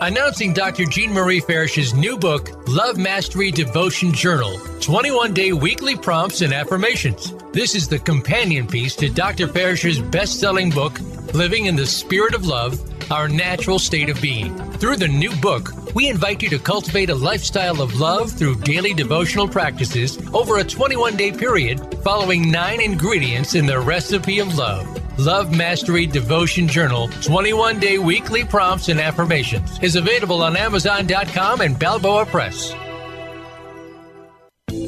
[0.00, 0.84] Announcing Dr.
[0.84, 7.34] Jean Marie Farish's new book, Love Mastery Devotion Journal 21 Day Weekly Prompts and Affirmations.
[7.52, 9.48] This is the companion piece to Dr.
[9.48, 11.00] Farish's best selling book,
[11.34, 12.80] Living in the Spirit of Love
[13.10, 14.56] Our Natural State of Being.
[14.74, 18.94] Through the new book, we invite you to cultivate a lifestyle of love through daily
[18.94, 24.86] devotional practices over a 21 day period, following nine ingredients in the recipe of love.
[25.18, 31.76] Love Mastery Devotion Journal 21 day weekly prompts and affirmations is available on Amazon.com and
[31.76, 32.72] Balboa Press.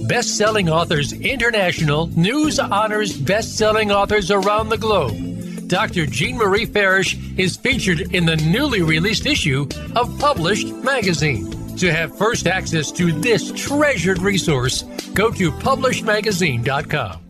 [0.07, 5.17] Best Selling Authors International news honors best selling authors around the globe.
[5.67, 6.07] Dr.
[6.07, 11.51] Jean Marie Farish is featured in the newly released issue of Published Magazine.
[11.77, 14.83] To have first access to this treasured resource,
[15.15, 17.30] go to publishedmagazine.com.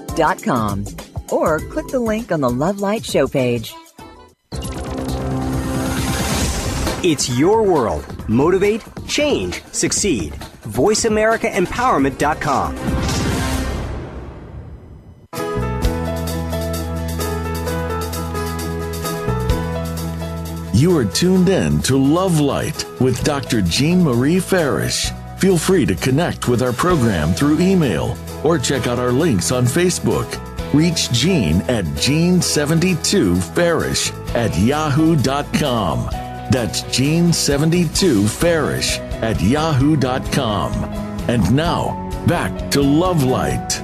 [1.31, 3.73] Or click the link on the Love Light show page.
[7.03, 8.05] It's your world.
[8.29, 10.33] Motivate, change, succeed.
[10.33, 12.77] VoiceAmericaEmpowerment.com.
[20.73, 23.61] You are tuned in to Love Light with Dr.
[23.61, 25.11] Jean Marie Farish.
[25.37, 29.65] Feel free to connect with our program through email or check out our links on
[29.65, 30.39] Facebook.
[30.73, 36.05] Reach Jean at Jean72Farish at yahoo.com.
[36.51, 40.73] That's Jean72Farish at yahoo.com.
[41.29, 43.81] And now, back to Love Light.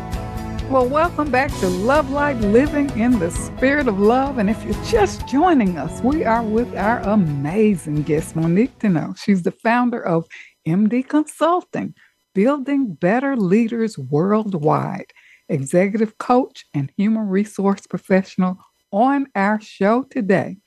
[0.70, 4.38] Well, welcome back to Love Light Living in the Spirit of Love.
[4.38, 9.18] And if you're just joining us, we are with our amazing guest, Monique Daigneault.
[9.18, 10.28] She's the founder of
[10.68, 11.96] MD Consulting,
[12.38, 15.12] Building Better Leaders Worldwide,
[15.50, 18.60] executive coach and human resource professional
[18.92, 20.58] on our show today.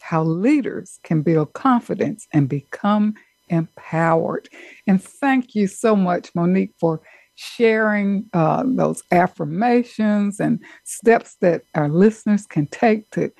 [0.00, 3.14] How leaders can build confidence and become
[3.48, 4.48] empowered.
[4.86, 7.00] And thank you so much, Monique, for
[7.34, 13.32] sharing uh, those affirmations and steps that our listeners can take to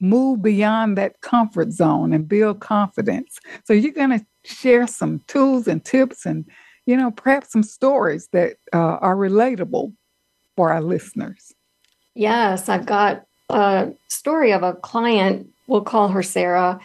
[0.00, 3.38] move beyond that comfort zone and build confidence.
[3.66, 6.46] So you're going to share some tools and tips and,
[6.86, 9.92] you know, perhaps some stories that uh, are relatable
[10.56, 11.52] for our listeners.
[12.14, 16.80] Yes, I've got a story of a client, we'll call her Sarah.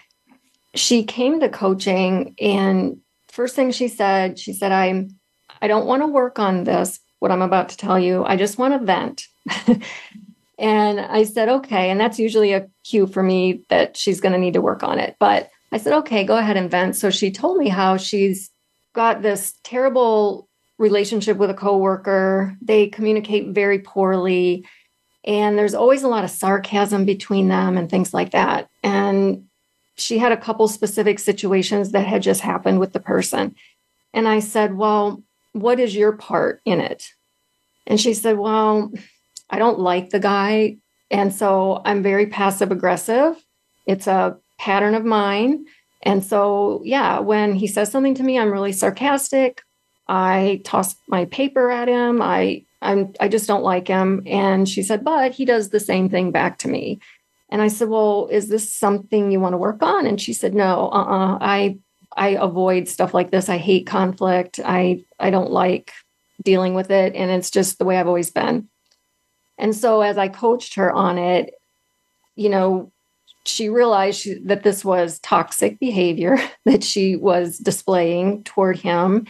[0.76, 2.98] She came to coaching and
[3.30, 5.18] first thing she said, she said, I'm
[5.62, 8.26] I don't want to work on this, what I'm about to tell you.
[8.26, 9.28] I just want to vent.
[10.58, 11.90] and I said, okay.
[11.90, 14.98] And that's usually a cue for me that she's going to need to work on
[14.98, 15.16] it.
[15.20, 16.96] But I said, okay, go ahead and vent.
[16.96, 18.51] So she told me how she's
[18.94, 22.58] got this terrible relationship with a coworker.
[22.62, 24.66] They communicate very poorly.
[25.24, 28.70] And there's always a lot of sarcasm between them and things like that.
[28.84, 29.46] And
[29.96, 33.56] she had a couple specific situations that had just happened with the person.
[34.14, 35.24] And I said, Well,
[35.54, 37.06] what is your part in it?
[37.86, 38.92] And she said, Well,
[39.50, 40.78] I don't like the guy.
[41.12, 43.44] And so I'm very passive aggressive.
[43.86, 45.66] It's a pattern of mine.
[46.04, 49.62] And so, yeah, when he says something to me, I'm really sarcastic.
[50.08, 52.22] I toss my paper at him.
[52.22, 54.24] I I'm I just don't like him.
[54.26, 57.00] And she said, but he does the same thing back to me.
[57.50, 60.06] And I said, well, is this something you want to work on?
[60.06, 61.38] And she said, no, uh-uh.
[61.42, 61.78] I
[62.18, 63.50] I avoid stuff like this.
[63.50, 64.60] I hate conflict.
[64.64, 65.94] I I don't like
[66.44, 67.16] dealing with it.
[67.16, 68.68] And it's just the way I've always been.
[69.58, 71.54] And so as I coached her on it,
[72.36, 72.91] you know,
[73.46, 79.28] she realized that this was toxic behavior that she was displaying toward him.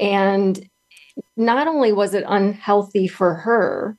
[0.00, 0.68] And
[1.36, 3.96] not only was it unhealthy for her,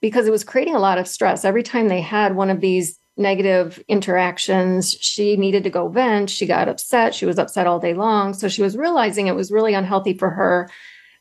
[0.00, 1.44] because it was creating a lot of stress.
[1.44, 6.30] Every time they had one of these negative interactions, she needed to go vent.
[6.30, 7.14] She got upset.
[7.14, 8.32] She was upset all day long.
[8.32, 10.70] So she was realizing it was really unhealthy for her,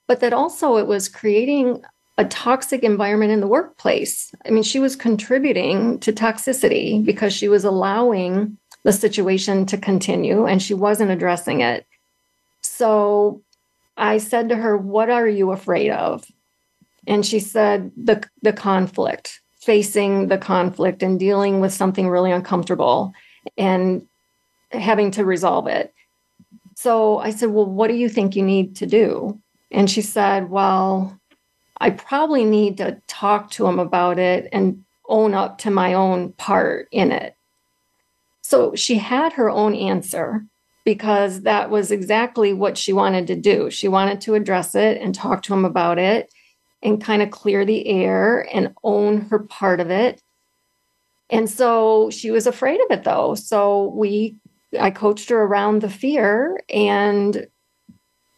[0.08, 1.82] but that also it was creating
[2.18, 4.34] a toxic environment in the workplace.
[4.46, 10.46] I mean, she was contributing to toxicity because she was allowing the situation to continue
[10.46, 11.86] and she wasn't addressing it.
[12.62, 13.42] So
[13.98, 16.26] I said to her, What are you afraid of?
[17.06, 23.14] And she said, The, the conflict, facing the conflict and dealing with something really uncomfortable
[23.58, 24.08] and
[24.72, 25.94] having to resolve it.
[26.76, 29.40] So I said, Well, what do you think you need to do?
[29.72, 31.17] And she said, Well,
[31.80, 36.34] I probably need to talk to him about it and own up to my own
[36.34, 37.36] part in it.
[38.42, 40.46] So she had her own answer
[40.86, 43.70] because that was exactly what she wanted to do.
[43.70, 46.34] She wanted to address it and talk to him about it
[46.82, 50.22] and kind of clear the air and own her part of it.
[51.30, 53.36] And so she was afraid of it though.
[53.36, 54.40] So we
[54.80, 57.48] I coached her around the fear and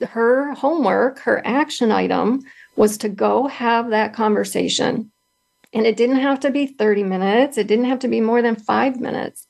[0.02, 2.42] her homework, her action item
[2.80, 5.12] was to go have that conversation.
[5.74, 8.56] And it didn't have to be 30 minutes, it didn't have to be more than
[8.56, 9.46] 5 minutes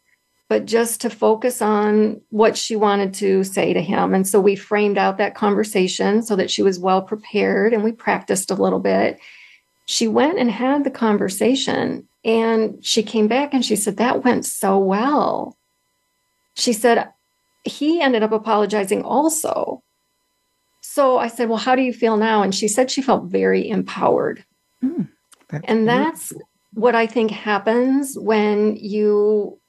[0.50, 4.16] but just to focus on what she wanted to say to him.
[4.16, 7.92] And so we framed out that conversation so that she was well prepared and we
[7.92, 9.20] practiced a little bit.
[9.86, 14.44] She went and had the conversation and she came back and she said, That went
[14.44, 15.56] so well.
[16.56, 17.10] She said,
[17.64, 19.84] He ended up apologizing also.
[21.00, 22.44] So I said, Well, how do you feel now?
[22.44, 24.44] And she said she felt very empowered.
[24.84, 25.08] Mm,
[25.48, 26.50] that's and that's beautiful.
[26.74, 29.62] what I think happens when you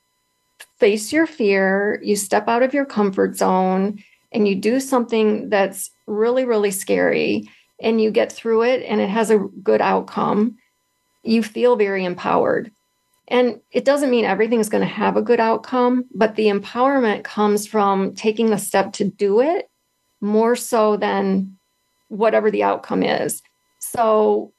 [0.80, 4.02] face your fear, you step out of your comfort zone,
[4.32, 7.48] and you do something that's really, really scary,
[7.80, 10.56] and you get through it and it has a good outcome,
[11.22, 12.72] you feel very empowered.
[13.28, 17.68] And it doesn't mean everything's going to have a good outcome, but the empowerment comes
[17.68, 19.69] from taking the step to do it
[20.20, 21.56] more so than
[22.08, 23.42] whatever the outcome is.
[23.78, 24.52] So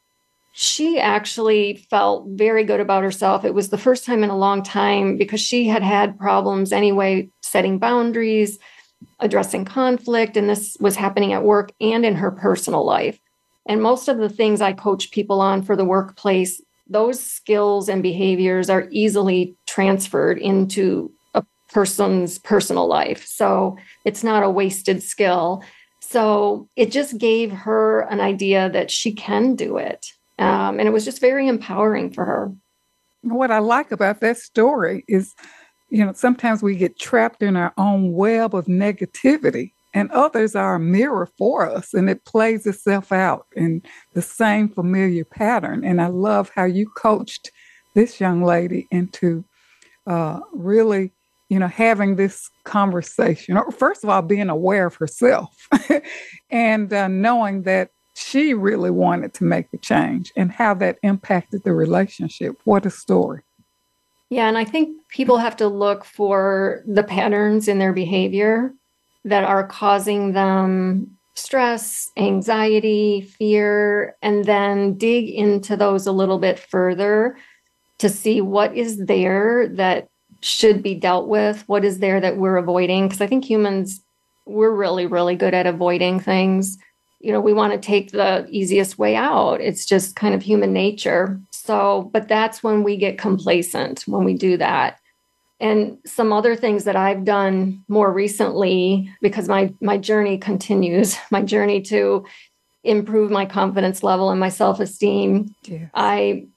[0.53, 3.45] she actually felt very good about herself.
[3.45, 7.30] It was the first time in a long time because she had had problems anyway,
[7.41, 8.59] setting boundaries,
[9.20, 13.20] addressing conflict, and this was happening at work and in her personal life.
[13.68, 18.03] And most of the things I coach people on for the workplace, those skills and
[18.03, 21.12] behaviors are easily transferred into
[21.74, 23.26] person's personal life.
[23.26, 25.63] So it's not a wasted skill.
[26.01, 30.07] So it just gave her an idea that she can do it
[30.41, 32.51] um, and it was just very empowering for her.
[33.22, 35.36] What I like about that story is,
[35.91, 40.76] you know, sometimes we get trapped in our own web of negativity, and others are
[40.76, 45.86] a mirror for us, and it plays itself out in the same familiar pattern.
[45.86, 47.51] And I love how you coached
[47.93, 49.45] this young lady into
[50.07, 51.11] uh, really
[51.52, 55.68] you know, having this conversation, or first of all, being aware of herself
[56.49, 61.64] and uh, knowing that she really wanted to make the change and how that impacted
[61.64, 62.56] the relationship.
[62.64, 63.41] What a story.
[64.30, 68.74] Yeah, and I think people have to look for the patterns in their behavior
[69.26, 76.60] that are causing them stress, anxiety, fear, and then dig into those a little bit
[76.60, 77.36] further
[77.97, 80.08] to see what is there that
[80.41, 83.07] should be dealt with, what is there that we're avoiding.
[83.07, 84.01] Because I think humans
[84.45, 86.77] we're really, really good at avoiding things.
[87.19, 89.61] You know, we want to take the easiest way out.
[89.61, 91.39] It's just kind of human nature.
[91.51, 94.99] So, but that's when we get complacent when we do that.
[95.59, 101.43] And some other things that I've done more recently, because my my journey continues, my
[101.43, 102.25] journey to
[102.83, 105.53] improve my confidence level and my self-esteem.
[105.65, 105.91] Yes.
[105.93, 106.47] I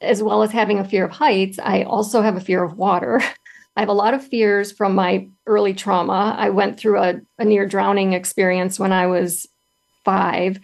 [0.00, 3.20] as well as having a fear of heights, I also have a fear of water.
[3.76, 6.34] I have a lot of fears from my early trauma.
[6.38, 9.46] I went through a, a near drowning experience when I was
[10.02, 10.58] five.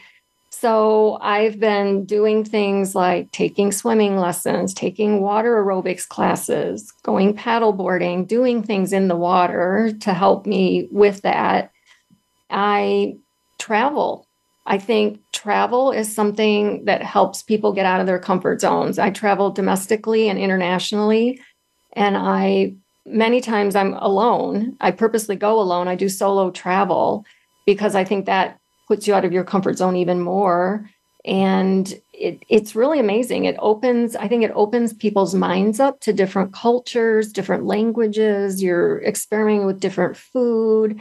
[0.51, 8.29] So I've been doing things like taking swimming lessons, taking water aerobics classes, going paddleboarding,
[8.29, 11.73] doing things in the water to help me with that.
[12.49, 13.17] I
[13.59, 14.27] travel.
[14.65, 18.99] I think travel is something that helps people get out of their comfort zones.
[18.99, 21.41] I travel domestically and internationally,
[21.95, 24.77] and I many times I'm alone.
[24.81, 25.89] I purposely go alone.
[25.89, 27.25] I do solo travel
[27.67, 28.59] because I think that
[28.89, 30.89] puts you out of your comfort zone even more.
[31.25, 33.45] And it, it's really amazing.
[33.45, 38.63] It opens, I think it opens people's minds up to different cultures, different languages.
[38.63, 41.01] You're experimenting with different food,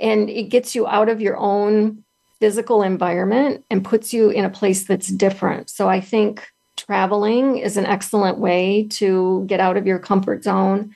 [0.00, 2.04] and it gets you out of your own
[2.40, 5.70] physical environment and puts you in a place that's different.
[5.70, 10.94] So I think traveling is an excellent way to get out of your comfort zone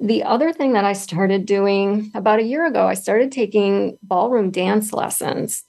[0.00, 4.50] the other thing that I started doing about a year ago, I started taking ballroom
[4.50, 5.62] dance lessons.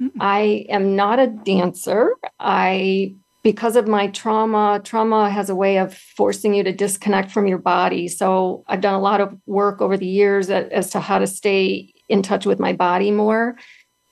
[0.00, 0.18] Mm-hmm.
[0.22, 2.14] I am not a dancer.
[2.38, 7.46] I because of my trauma, trauma has a way of forcing you to disconnect from
[7.46, 8.06] your body.
[8.06, 11.94] So I've done a lot of work over the years as to how to stay
[12.08, 13.56] in touch with my body more.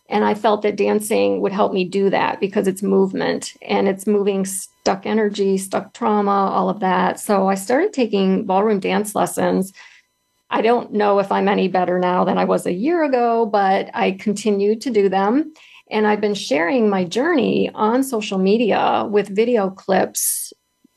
[0.09, 4.07] And I felt that dancing would help me do that because it's movement and it's
[4.07, 7.19] moving stuck energy, stuck trauma, all of that.
[7.19, 9.73] So I started taking ballroom dance lessons.
[10.51, 13.91] I don't know if I'm any better now than I was a year ago, but
[13.95, 15.53] I continue to do them.
[15.91, 20.53] And I've been sharing my journey on social media with video clips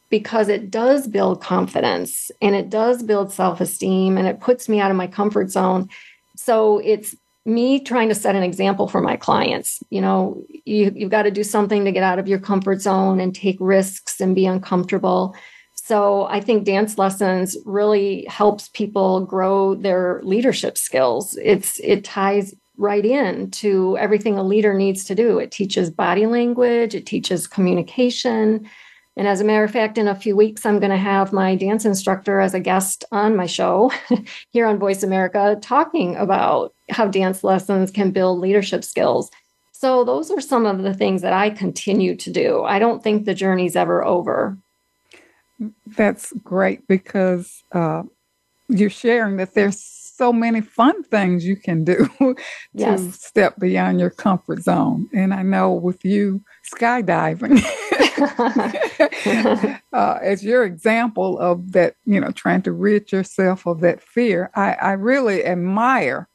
[0.09, 4.79] because it does build confidence and it does build self esteem and it puts me
[4.79, 5.89] out of my comfort zone.
[6.35, 7.15] So it's
[7.49, 9.81] me trying to set an example for my clients.
[9.89, 13.19] You know, you, you've got to do something to get out of your comfort zone
[13.19, 15.35] and take risks and be uncomfortable.
[15.75, 21.37] So I think dance lessons really helps people grow their leadership skills.
[21.41, 25.39] It's it ties right in to everything a leader needs to do.
[25.39, 28.69] It teaches body language, it teaches communication,
[29.15, 31.55] and as a matter of fact, in a few weeks, I'm going to have my
[31.55, 33.91] dance instructor as a guest on my show
[34.51, 39.29] here on Voice America talking about how dance lessons can build leadership skills.
[39.71, 42.63] So, those are some of the things that I continue to do.
[42.63, 44.57] I don't think the journey's ever over.
[45.85, 48.03] That's great because uh,
[48.67, 49.79] you're sharing that there's
[50.19, 52.35] so many fun things you can do to
[52.73, 53.23] yes.
[53.23, 55.07] step beyond your comfort zone.
[55.13, 56.43] And I know with you
[56.75, 57.63] skydiving
[59.93, 64.51] uh, as your example of that, you know, trying to rid yourself of that fear,
[64.55, 66.27] I, I really admire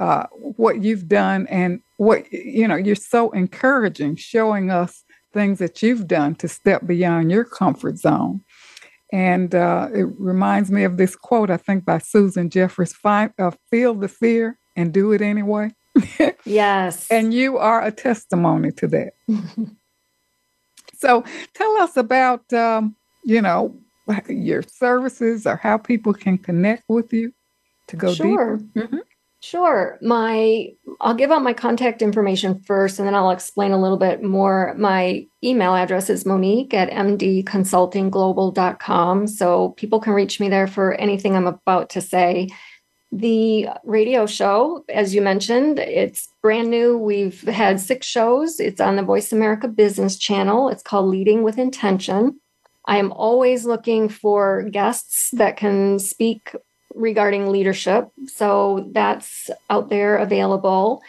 [0.00, 5.82] uh, what you've done and what, you know, you're so encouraging, showing us things that
[5.82, 8.40] you've done to step beyond your comfort zone.
[9.14, 13.52] And uh, it reminds me of this quote, I think, by Susan Jeffers Find, uh,
[13.70, 15.70] Feel the fear and do it anyway.
[16.44, 17.08] yes.
[17.12, 19.12] And you are a testimony to that.
[20.98, 21.22] so
[21.54, 23.78] tell us about, um, you know,
[24.28, 27.32] your services or how people can connect with you
[27.86, 28.56] to go sure.
[28.56, 28.64] deeper.
[28.74, 28.98] Mm-hmm.
[29.44, 29.98] Sure.
[30.00, 30.72] My
[31.02, 34.74] I'll give out my contact information first and then I'll explain a little bit more.
[34.78, 39.26] My email address is monique at mdconsultingglobal.com.
[39.26, 42.48] So people can reach me there for anything I'm about to say.
[43.12, 46.96] The radio show, as you mentioned, it's brand new.
[46.96, 48.58] We've had six shows.
[48.60, 50.70] It's on the Voice America Business Channel.
[50.70, 52.40] It's called Leading with Intention.
[52.86, 56.54] I am always looking for guests that can speak
[56.94, 58.10] regarding leadership.
[58.26, 61.02] So that's out there available.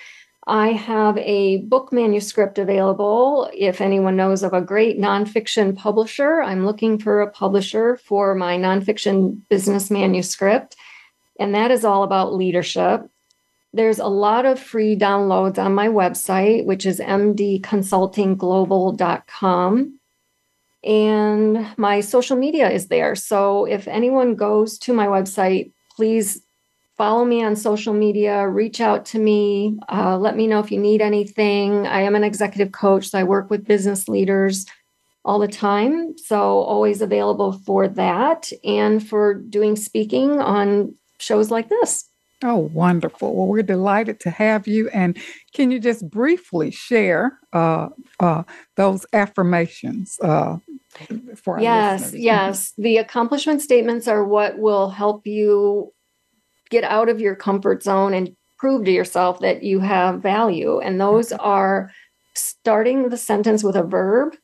[0.47, 3.49] I have a book manuscript available.
[3.53, 8.57] If anyone knows of a great nonfiction publisher, I'm looking for a publisher for my
[8.57, 10.75] nonfiction business manuscript.
[11.39, 13.09] And that is all about leadership.
[13.73, 19.99] There's a lot of free downloads on my website, which is mdconsultingglobal.com
[20.85, 23.15] and my social media is there.
[23.15, 26.41] So if anyone goes to my website, please
[26.97, 30.79] follow me on social media, reach out to me, uh, let me know if you
[30.79, 31.85] need anything.
[31.87, 34.65] I am an executive coach, so I work with business leaders
[35.25, 36.17] all the time.
[36.17, 42.05] So, always available for that and for doing speaking on shows like this.
[42.43, 43.35] Oh, wonderful.
[43.35, 44.89] Well, we're delighted to have you.
[44.89, 45.17] And
[45.53, 47.89] can you just briefly share uh,
[48.19, 48.43] uh,
[48.75, 50.57] those affirmations uh,
[51.35, 52.21] for Yes, listeners?
[52.21, 52.73] yes.
[52.77, 55.93] The accomplishment statements are what will help you
[56.69, 60.79] get out of your comfort zone and prove to yourself that you have value.
[60.79, 61.91] And those are
[62.33, 64.35] starting the sentence with a verb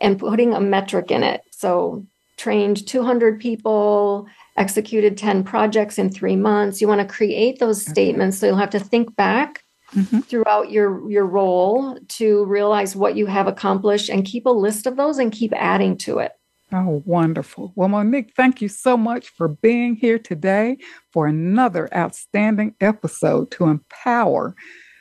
[0.00, 1.42] and putting a metric in it.
[1.50, 2.04] So,
[2.36, 4.26] trained 200 people,
[4.56, 6.80] executed 10 projects in three months.
[6.80, 9.59] You want to create those statements so you'll have to think back
[9.94, 10.24] Mhm.
[10.24, 14.96] throughout your your role to realize what you have accomplished and keep a list of
[14.96, 16.32] those and keep adding to it.
[16.72, 17.72] Oh, wonderful.
[17.74, 20.78] Well, Monique, thank you so much for being here today
[21.12, 24.54] for another outstanding episode to empower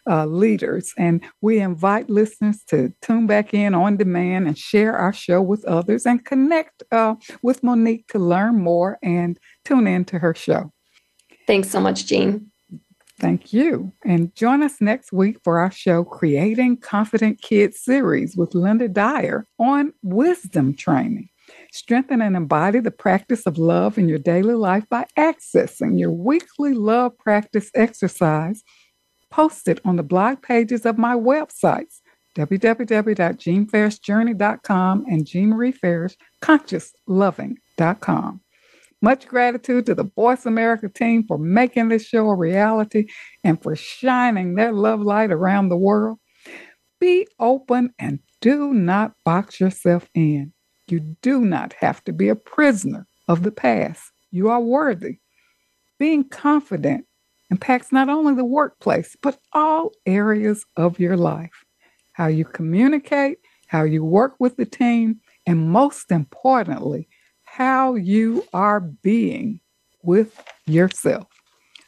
[0.09, 0.93] uh, leaders.
[0.97, 5.63] And we invite listeners to tune back in on demand and share our show with
[5.65, 10.71] others and connect uh, with Monique to learn more and tune in to her show.
[11.45, 12.51] Thanks so much, Jean.
[13.19, 13.91] Thank you.
[14.05, 19.45] And join us next week for our show, Creating Confident Kids series with Linda Dyer
[19.59, 21.27] on wisdom training.
[21.71, 26.73] Strengthen and embody the practice of love in your daily life by accessing your weekly
[26.73, 28.63] love practice exercise
[29.29, 31.99] posted on the blog pages of my websites,
[32.37, 35.73] www.jeanferrisjourney.com and Jean Marie.
[39.01, 43.07] Much gratitude to the Voice America team for making this show a reality
[43.43, 46.17] and for shining their love light around the world.
[46.99, 50.51] Be open and do not box yourself in.
[50.87, 54.11] You do not have to be a prisoner of the past.
[54.31, 55.19] You are worthy.
[55.97, 57.05] Being confident
[57.49, 61.65] impacts not only the workplace, but all areas of your life.
[62.13, 63.37] How you communicate,
[63.67, 67.07] how you work with the team, and most importantly,
[67.59, 69.59] how you are being
[70.01, 71.27] with yourself.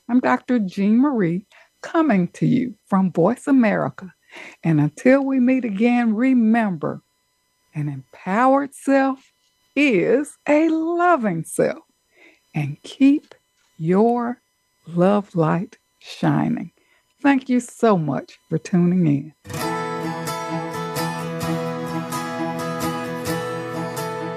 [0.09, 0.59] I'm Dr.
[0.59, 1.45] Jean Marie
[1.81, 4.13] coming to you from Voice America.
[4.65, 7.01] And until we meet again, remember
[7.73, 9.31] an empowered self
[9.73, 11.79] is a loving self.
[12.53, 13.33] And keep
[13.77, 14.41] your
[14.87, 16.73] love light shining.
[17.21, 19.70] Thank you so much for tuning in.